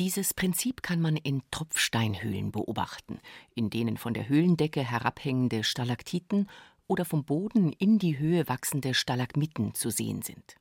Dieses 0.00 0.34
Prinzip 0.34 0.82
kann 0.82 1.00
man 1.00 1.16
in 1.16 1.40
Tropfsteinhöhlen 1.52 2.50
beobachten, 2.50 3.20
in 3.54 3.70
denen 3.70 3.96
von 3.96 4.12
der 4.12 4.28
Höhlendecke 4.28 4.82
herabhängende 4.82 5.62
Stalaktiten 5.62 6.48
oder 6.88 7.04
vom 7.04 7.24
Boden 7.24 7.72
in 7.72 8.00
die 8.00 8.18
Höhe 8.18 8.48
wachsende 8.48 8.92
Stalagmiten 8.92 9.72
zu 9.74 9.90
sehen 9.90 10.22
sind. 10.22 10.56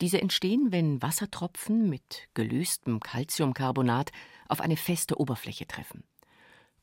Diese 0.00 0.22
entstehen, 0.22 0.70
wenn 0.70 1.02
Wassertropfen 1.02 1.90
mit 1.90 2.28
gelöstem 2.34 3.00
Calciumcarbonat 3.00 4.12
auf 4.48 4.60
eine 4.60 4.76
feste 4.76 5.18
Oberfläche 5.18 5.66
treffen. 5.66 6.04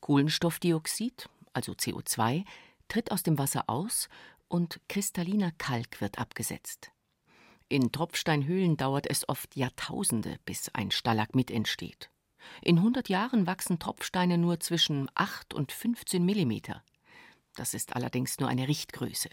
Kohlenstoffdioxid, 0.02 1.30
also 1.54 1.74
CO2, 1.74 2.46
tritt 2.88 3.12
aus 3.12 3.24
dem 3.24 3.38
Wasser 3.38 3.64
aus 3.68 4.10
und 4.48 4.82
kristalliner 4.90 5.52
Kalk 5.58 6.02
wird 6.02 6.20
abgesetzt. 6.20 6.92
In 7.70 7.92
Tropfsteinhöhlen 7.94 8.76
dauert 8.76 9.10
es 9.10 9.28
oft 9.30 9.56
Jahrtausende, 9.56 10.38
bis 10.44 10.70
ein 10.74 10.92
Stalagmit 10.92 11.50
entsteht. 11.50 12.10
In 12.62 12.78
100 12.80 13.08
Jahren 13.08 13.48
wachsen 13.48 13.80
Tropfsteine 13.80 14.38
nur 14.38 14.60
zwischen 14.60 15.10
8 15.16 15.54
und 15.54 15.72
15 15.72 16.26
Millimeter. 16.26 16.84
Das 17.56 17.74
ist 17.74 17.96
allerdings 17.96 18.40
nur 18.40 18.50
eine 18.50 18.68
Richtgröße. 18.68 19.30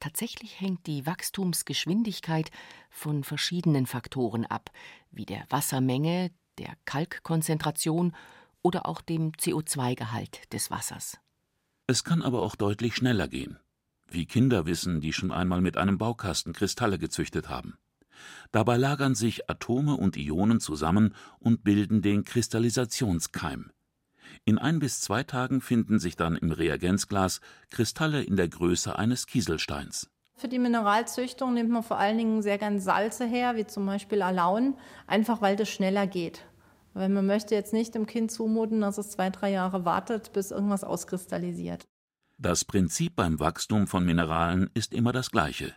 Tatsächlich 0.00 0.60
hängt 0.60 0.86
die 0.86 1.06
Wachstumsgeschwindigkeit 1.06 2.50
von 2.90 3.24
verschiedenen 3.24 3.86
Faktoren 3.86 4.44
ab, 4.44 4.70
wie 5.10 5.24
der 5.24 5.46
Wassermenge, 5.48 6.30
der 6.58 6.76
Kalkkonzentration 6.84 8.14
oder 8.62 8.84
auch 8.84 9.00
dem 9.00 9.32
CO2-Gehalt 9.32 10.52
des 10.52 10.70
Wassers. 10.70 11.21
Es 11.86 12.04
kann 12.04 12.22
aber 12.22 12.42
auch 12.42 12.56
deutlich 12.56 12.94
schneller 12.94 13.28
gehen 13.28 13.58
wie 14.14 14.26
Kinder 14.26 14.66
wissen, 14.66 15.00
die 15.00 15.12
schon 15.12 15.32
einmal 15.32 15.60
mit 15.60 15.76
einem 15.76 15.98
Baukasten 15.98 16.52
Kristalle 16.52 16.98
gezüchtet 16.98 17.48
haben. 17.48 17.78
Dabei 18.52 18.76
lagern 18.76 19.14
sich 19.14 19.50
Atome 19.50 19.96
und 19.96 20.16
Ionen 20.16 20.60
zusammen 20.60 21.14
und 21.38 21.64
bilden 21.64 22.02
den 22.02 22.24
Kristallisationskeim. 22.24 23.72
In 24.44 24.58
ein 24.58 24.78
bis 24.78 25.00
zwei 25.00 25.24
Tagen 25.24 25.60
finden 25.60 25.98
sich 25.98 26.16
dann 26.16 26.36
im 26.36 26.52
Reagenzglas 26.52 27.40
Kristalle 27.70 28.22
in 28.22 28.36
der 28.36 28.48
Größe 28.48 28.96
eines 28.96 29.26
Kieselsteins. 29.26 30.08
Für 30.36 30.48
die 30.48 30.58
Mineralzüchtung 30.58 31.54
nimmt 31.54 31.70
man 31.70 31.82
vor 31.82 31.98
allen 31.98 32.18
Dingen 32.18 32.42
sehr 32.42 32.58
gern 32.58 32.80
Salze 32.80 33.26
her, 33.26 33.56
wie 33.56 33.66
zum 33.66 33.86
Beispiel 33.86 34.22
Alaun, 34.22 34.74
einfach 35.06 35.40
weil 35.40 35.56
das 35.56 35.68
schneller 35.68 36.06
geht. 36.06 36.44
Weil 36.94 37.08
man 37.08 37.26
möchte 37.26 37.54
jetzt 37.54 37.72
nicht 37.72 37.94
dem 37.94 38.06
Kind 38.06 38.30
zumuten, 38.30 38.80
dass 38.80 38.98
es 38.98 39.10
zwei, 39.10 39.30
drei 39.30 39.50
Jahre 39.50 39.84
wartet, 39.84 40.32
bis 40.32 40.50
irgendwas 40.50 40.84
auskristallisiert. 40.84 41.86
Das 42.38 42.64
Prinzip 42.64 43.16
beim 43.16 43.38
Wachstum 43.40 43.86
von 43.86 44.04
Mineralen 44.04 44.70
ist 44.74 44.92
immer 44.92 45.12
das 45.12 45.30
gleiche. 45.30 45.74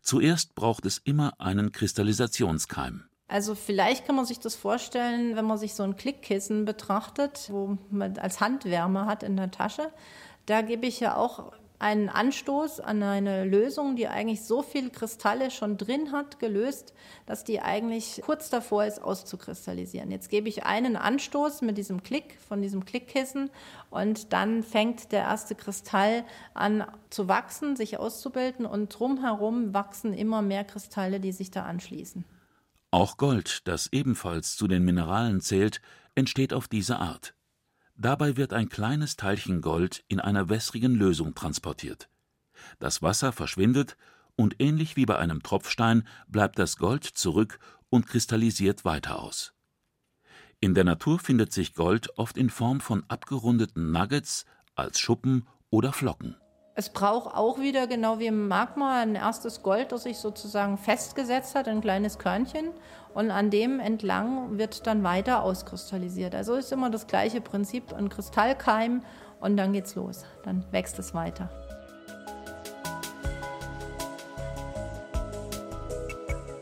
Zuerst 0.00 0.54
braucht 0.54 0.84
es 0.84 0.98
immer 0.98 1.40
einen 1.40 1.72
Kristallisationskeim. 1.72 3.04
Also 3.28 3.54
vielleicht 3.54 4.06
kann 4.06 4.16
man 4.16 4.26
sich 4.26 4.40
das 4.40 4.54
vorstellen, 4.54 5.36
wenn 5.36 5.46
man 5.46 5.56
sich 5.56 5.74
so 5.74 5.84
ein 5.84 5.96
Klickkissen 5.96 6.64
betrachtet, 6.64 7.48
wo 7.50 7.78
man 7.90 8.18
als 8.18 8.40
Handwärme 8.40 9.06
hat 9.06 9.22
in 9.22 9.36
der 9.36 9.50
Tasche. 9.50 9.90
Da 10.44 10.60
gebe 10.60 10.86
ich 10.86 11.00
ja 11.00 11.16
auch 11.16 11.52
einen 11.82 12.08
Anstoß 12.08 12.78
an 12.78 13.02
eine 13.02 13.44
Lösung, 13.44 13.96
die 13.96 14.06
eigentlich 14.06 14.44
so 14.44 14.62
viele 14.62 14.90
Kristalle 14.90 15.50
schon 15.50 15.76
drin 15.76 16.12
hat, 16.12 16.38
gelöst, 16.38 16.94
dass 17.26 17.42
die 17.42 17.60
eigentlich 17.60 18.22
kurz 18.24 18.50
davor 18.50 18.84
ist, 18.84 19.02
auszukristallisieren. 19.02 20.12
Jetzt 20.12 20.30
gebe 20.30 20.48
ich 20.48 20.64
einen 20.64 20.96
Anstoß 20.96 21.62
mit 21.62 21.76
diesem 21.76 22.04
Klick 22.04 22.38
von 22.48 22.62
diesem 22.62 22.84
Klickkissen 22.84 23.50
und 23.90 24.32
dann 24.32 24.62
fängt 24.62 25.10
der 25.10 25.22
erste 25.22 25.56
Kristall 25.56 26.24
an 26.54 26.84
zu 27.10 27.26
wachsen, 27.26 27.74
sich 27.74 27.98
auszubilden 27.98 28.64
und 28.64 28.88
drumherum 28.88 29.74
wachsen 29.74 30.14
immer 30.14 30.40
mehr 30.40 30.64
Kristalle, 30.64 31.18
die 31.18 31.32
sich 31.32 31.50
da 31.50 31.64
anschließen. 31.64 32.24
Auch 32.92 33.16
Gold, 33.16 33.66
das 33.66 33.88
ebenfalls 33.90 34.56
zu 34.56 34.68
den 34.68 34.84
Mineralen 34.84 35.40
zählt, 35.40 35.80
entsteht 36.14 36.52
auf 36.52 36.68
diese 36.68 36.98
Art. 36.98 37.34
Dabei 38.02 38.36
wird 38.36 38.52
ein 38.52 38.68
kleines 38.68 39.14
Teilchen 39.16 39.60
Gold 39.60 40.02
in 40.08 40.18
einer 40.18 40.48
wässrigen 40.48 40.92
Lösung 40.92 41.36
transportiert. 41.36 42.08
Das 42.80 43.00
Wasser 43.00 43.30
verschwindet 43.30 43.96
und 44.34 44.56
ähnlich 44.58 44.96
wie 44.96 45.06
bei 45.06 45.18
einem 45.18 45.44
Tropfstein 45.44 46.08
bleibt 46.26 46.58
das 46.58 46.78
Gold 46.78 47.04
zurück 47.04 47.60
und 47.90 48.08
kristallisiert 48.08 48.84
weiter 48.84 49.22
aus. 49.22 49.54
In 50.58 50.74
der 50.74 50.82
Natur 50.82 51.20
findet 51.20 51.52
sich 51.52 51.74
Gold 51.74 52.18
oft 52.18 52.36
in 52.36 52.50
Form 52.50 52.80
von 52.80 53.04
abgerundeten 53.06 53.92
Nuggets 53.92 54.46
als 54.74 54.98
Schuppen 54.98 55.46
oder 55.70 55.92
Flocken. 55.92 56.34
Es 56.74 56.90
braucht 56.90 57.34
auch 57.34 57.60
wieder, 57.60 57.86
genau 57.86 58.18
wie 58.18 58.26
im 58.26 58.48
Magma, 58.48 59.02
ein 59.02 59.14
erstes 59.14 59.62
Gold, 59.62 59.92
das 59.92 60.04
sich 60.04 60.16
sozusagen 60.16 60.78
festgesetzt 60.78 61.54
hat, 61.54 61.68
ein 61.68 61.82
kleines 61.82 62.18
Körnchen. 62.18 62.70
Und 63.14 63.30
an 63.30 63.50
dem 63.50 63.78
entlang 63.78 64.58
wird 64.58 64.86
dann 64.86 65.02
weiter 65.02 65.42
auskristallisiert. 65.42 66.34
Also 66.34 66.54
ist 66.54 66.72
immer 66.72 66.90
das 66.90 67.06
gleiche 67.06 67.40
Prinzip, 67.40 67.92
ein 67.92 68.08
Kristallkeim 68.08 69.02
und 69.40 69.56
dann 69.56 69.72
geht's 69.72 69.94
los. 69.94 70.24
Dann 70.44 70.64
wächst 70.70 70.98
es 70.98 71.12
weiter. 71.12 71.50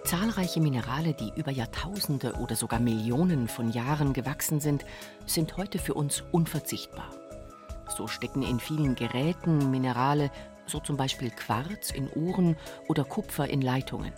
Zahlreiche 0.04 0.60
Minerale, 0.60 1.14
die 1.14 1.32
über 1.36 1.52
Jahrtausende 1.52 2.32
oder 2.40 2.56
sogar 2.56 2.80
Millionen 2.80 3.46
von 3.46 3.70
Jahren 3.70 4.12
gewachsen 4.12 4.58
sind, 4.58 4.84
sind 5.24 5.56
heute 5.56 5.78
für 5.78 5.94
uns 5.94 6.24
unverzichtbar. 6.32 7.10
So 7.96 8.08
stecken 8.08 8.42
in 8.42 8.58
vielen 8.58 8.96
Geräten 8.96 9.70
Minerale, 9.70 10.32
so 10.66 10.80
zum 10.80 10.96
Beispiel 10.96 11.30
Quarz 11.30 11.92
in 11.92 12.10
Uhren 12.16 12.56
oder 12.88 13.04
Kupfer 13.04 13.48
in 13.48 13.60
Leitungen. 13.60 14.12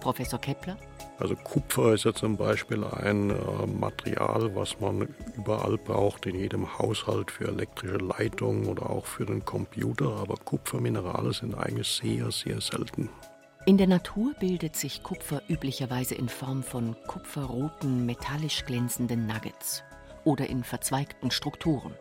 Professor 0.00 0.40
Kepler? 0.40 0.76
Also 1.18 1.34
Kupfer 1.34 1.94
ist 1.94 2.04
ja 2.04 2.14
zum 2.14 2.36
Beispiel 2.36 2.84
ein 2.84 3.30
äh, 3.30 3.66
Material, 3.66 4.54
was 4.54 4.78
man 4.78 5.08
überall 5.36 5.76
braucht, 5.76 6.26
in 6.26 6.36
jedem 6.36 6.78
Haushalt 6.78 7.32
für 7.32 7.48
elektrische 7.48 7.96
Leitungen 7.96 8.66
oder 8.66 8.88
auch 8.88 9.04
für 9.04 9.26
den 9.26 9.44
Computer. 9.44 10.16
Aber 10.16 10.36
Kupferminerale 10.36 11.32
sind 11.32 11.56
eigentlich 11.56 11.88
sehr, 11.88 12.30
sehr 12.30 12.60
selten. 12.60 13.08
In 13.66 13.76
der 13.76 13.88
Natur 13.88 14.32
bildet 14.38 14.76
sich 14.76 15.02
Kupfer 15.02 15.42
üblicherweise 15.48 16.14
in 16.14 16.28
Form 16.28 16.62
von 16.62 16.96
kupferroten, 17.06 18.06
metallisch 18.06 18.64
glänzenden 18.64 19.26
Nuggets 19.26 19.82
oder 20.24 20.48
in 20.48 20.62
verzweigten 20.62 21.32
Strukturen. 21.32 21.94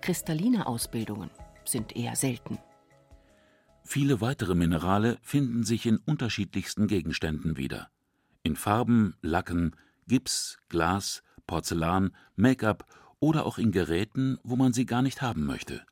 Kristalline 0.00 0.66
Ausbildungen 0.66 1.30
sind 1.64 1.96
eher 1.96 2.16
selten. 2.16 2.58
Viele 3.84 4.20
weitere 4.20 4.56
Minerale 4.56 5.16
finden 5.22 5.62
sich 5.62 5.86
in 5.86 5.98
unterschiedlichsten 5.98 6.88
Gegenständen 6.88 7.56
wieder. 7.56 7.88
In 8.46 8.54
Farben, 8.54 9.16
Lacken, 9.22 9.74
Gips, 10.06 10.58
Glas, 10.68 11.24
Porzellan, 11.48 12.14
Make-up 12.36 12.84
oder 13.18 13.44
auch 13.44 13.58
in 13.58 13.72
Geräten, 13.72 14.38
wo 14.44 14.54
man 14.54 14.72
sie 14.72 14.86
gar 14.86 15.02
nicht 15.02 15.20
haben 15.20 15.46
möchte. 15.46 15.84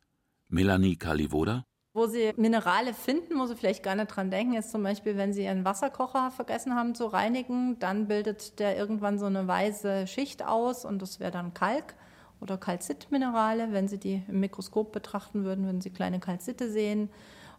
Melanie 0.46 0.94
Kalivoda 0.94 1.64
wo 1.96 2.06
Sie 2.06 2.32
Minerale 2.36 2.92
finden, 2.92 3.38
wo 3.38 3.46
Sie 3.46 3.56
vielleicht 3.56 3.82
gar 3.82 3.96
nicht 3.96 4.08
dran 4.08 4.30
denken, 4.30 4.54
ist 4.54 4.70
zum 4.70 4.84
Beispiel, 4.84 5.16
wenn 5.16 5.32
Sie 5.32 5.44
Ihren 5.44 5.64
Wasserkocher 5.64 6.30
vergessen 6.30 6.74
haben 6.76 6.94
zu 6.94 7.06
reinigen, 7.06 7.78
dann 7.80 8.06
bildet 8.06 8.60
der 8.60 8.76
irgendwann 8.76 9.18
so 9.18 9.26
eine 9.26 9.46
weiße 9.46 10.06
Schicht 10.06 10.44
aus 10.44 10.84
und 10.84 11.02
das 11.02 11.18
wäre 11.18 11.32
dann 11.32 11.54
Kalk 11.54 11.94
oder 12.40 12.56
Calcitminerale. 12.56 13.72
Wenn 13.72 13.88
Sie 13.88 13.98
die 13.98 14.22
im 14.28 14.38
Mikroskop 14.40 14.92
betrachten 14.92 15.44
würden, 15.44 15.66
würden 15.66 15.80
Sie 15.80 15.90
kleine 15.90 16.20
Calcite 16.20 16.70
sehen. 16.70 17.10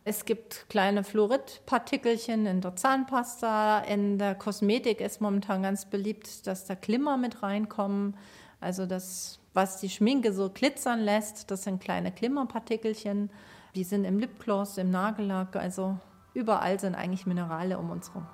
Es 0.08 0.26
gibt 0.26 0.70
kleine 0.70 1.04
Fluoridpartikelchen 1.04 2.46
in 2.46 2.62
der 2.62 2.76
Zahnpasta. 2.76 3.80
In 3.80 4.20
der 4.20 4.36
Kosmetik 4.36 5.02
ist 5.02 5.20
momentan 5.20 5.64
ganz 5.64 5.86
beliebt, 5.86 6.46
dass 6.46 6.66
da 6.66 6.76
Glimmer 6.76 7.18
mit 7.18 7.42
reinkommen. 7.42 8.16
Also 8.62 8.86
das, 8.86 9.40
was 9.56 9.80
die 9.80 9.90
Schminke 9.90 10.32
so 10.32 10.52
glitzern 10.52 11.00
lässt, 11.00 11.50
das 11.50 11.64
sind 11.64 11.82
kleine 11.82 12.12
Glimmerpartikelchen. 12.12 13.32
Die 13.74 13.84
sind 13.84 14.06
im 14.06 14.20
Lipgloss, 14.20 14.78
im 14.78 14.92
Nagellack, 14.92 15.56
also 15.56 15.98
überall 16.36 16.80
sind 16.80 16.94
eigentlich 16.94 17.26
Minerale 17.26 17.80
um 17.80 17.90
uns 17.90 18.10
herum. 18.10 18.28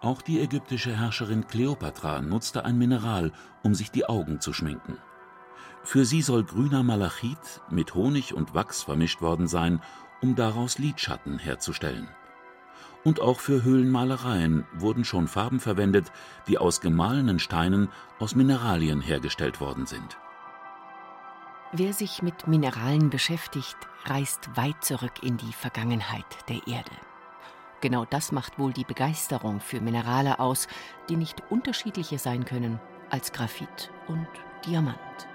Auch 0.00 0.22
die 0.22 0.40
ägyptische 0.40 0.96
Herrscherin 0.98 1.46
Kleopatra 1.46 2.22
nutzte 2.22 2.64
ein 2.64 2.78
Mineral, 2.78 3.32
um 3.62 3.74
sich 3.74 3.90
die 3.90 4.08
Augen 4.08 4.40
zu 4.40 4.54
schminken. 4.54 4.96
Für 5.86 6.04
sie 6.04 6.20
soll 6.20 6.42
grüner 6.42 6.82
Malachit 6.82 7.60
mit 7.70 7.94
Honig 7.94 8.34
und 8.34 8.54
Wachs 8.54 8.82
vermischt 8.82 9.22
worden 9.22 9.46
sein, 9.46 9.80
um 10.20 10.34
daraus 10.34 10.78
Lidschatten 10.78 11.38
herzustellen. 11.38 12.08
Und 13.04 13.20
auch 13.20 13.38
für 13.38 13.62
Höhlenmalereien 13.62 14.66
wurden 14.74 15.04
schon 15.04 15.28
Farben 15.28 15.60
verwendet, 15.60 16.10
die 16.48 16.58
aus 16.58 16.80
gemahlenen 16.80 17.38
Steinen 17.38 17.88
aus 18.18 18.34
Mineralien 18.34 19.00
hergestellt 19.00 19.60
worden 19.60 19.86
sind. 19.86 20.18
Wer 21.72 21.92
sich 21.92 22.22
mit 22.22 22.48
Mineralen 22.48 23.10
beschäftigt, 23.10 23.76
reist 24.06 24.56
weit 24.56 24.82
zurück 24.84 25.22
in 25.22 25.36
die 25.36 25.52
Vergangenheit 25.52 26.24
der 26.48 26.66
Erde. 26.66 26.90
Genau 27.80 28.04
das 28.04 28.32
macht 28.32 28.58
wohl 28.58 28.72
die 28.72 28.84
Begeisterung 28.84 29.60
für 29.60 29.80
Minerale 29.80 30.40
aus, 30.40 30.66
die 31.08 31.16
nicht 31.16 31.42
unterschiedlicher 31.50 32.18
sein 32.18 32.44
können 32.44 32.80
als 33.10 33.32
Graphit 33.32 33.90
und 34.08 34.26
Diamant. 34.64 35.28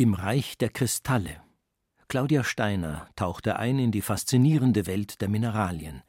Im 0.00 0.14
Reich 0.14 0.56
der 0.56 0.70
Kristalle. 0.70 1.42
Claudia 2.08 2.42
Steiner 2.42 3.06
tauchte 3.16 3.56
ein 3.56 3.78
in 3.78 3.92
die 3.92 4.00
faszinierende 4.00 4.86
Welt 4.86 5.20
der 5.20 5.28
Mineralien. 5.28 6.02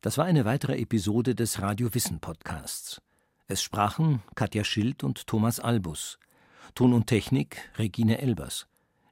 Das 0.00 0.18
war 0.18 0.24
eine 0.24 0.44
weitere 0.44 0.76
Episode 0.80 1.36
des 1.36 1.62
Radio 1.62 1.94
Wissen 1.94 2.18
Podcasts. 2.18 3.00
Es 3.46 3.62
sprachen 3.62 4.24
Katja 4.34 4.64
Schild 4.64 5.04
und 5.04 5.28
Thomas 5.28 5.60
Albus. 5.60 6.18
Ton 6.74 6.92
und 6.92 7.06
Technik 7.06 7.70
Regine 7.78 8.18
Elbers. 8.18 8.66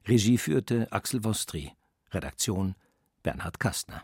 Regie 0.05 0.37
führte 0.37 0.91
Axel 0.91 1.23
Vostri. 1.23 1.71
Redaktion 2.11 2.75
Bernhard 3.23 3.61
Kastner. 3.61 4.03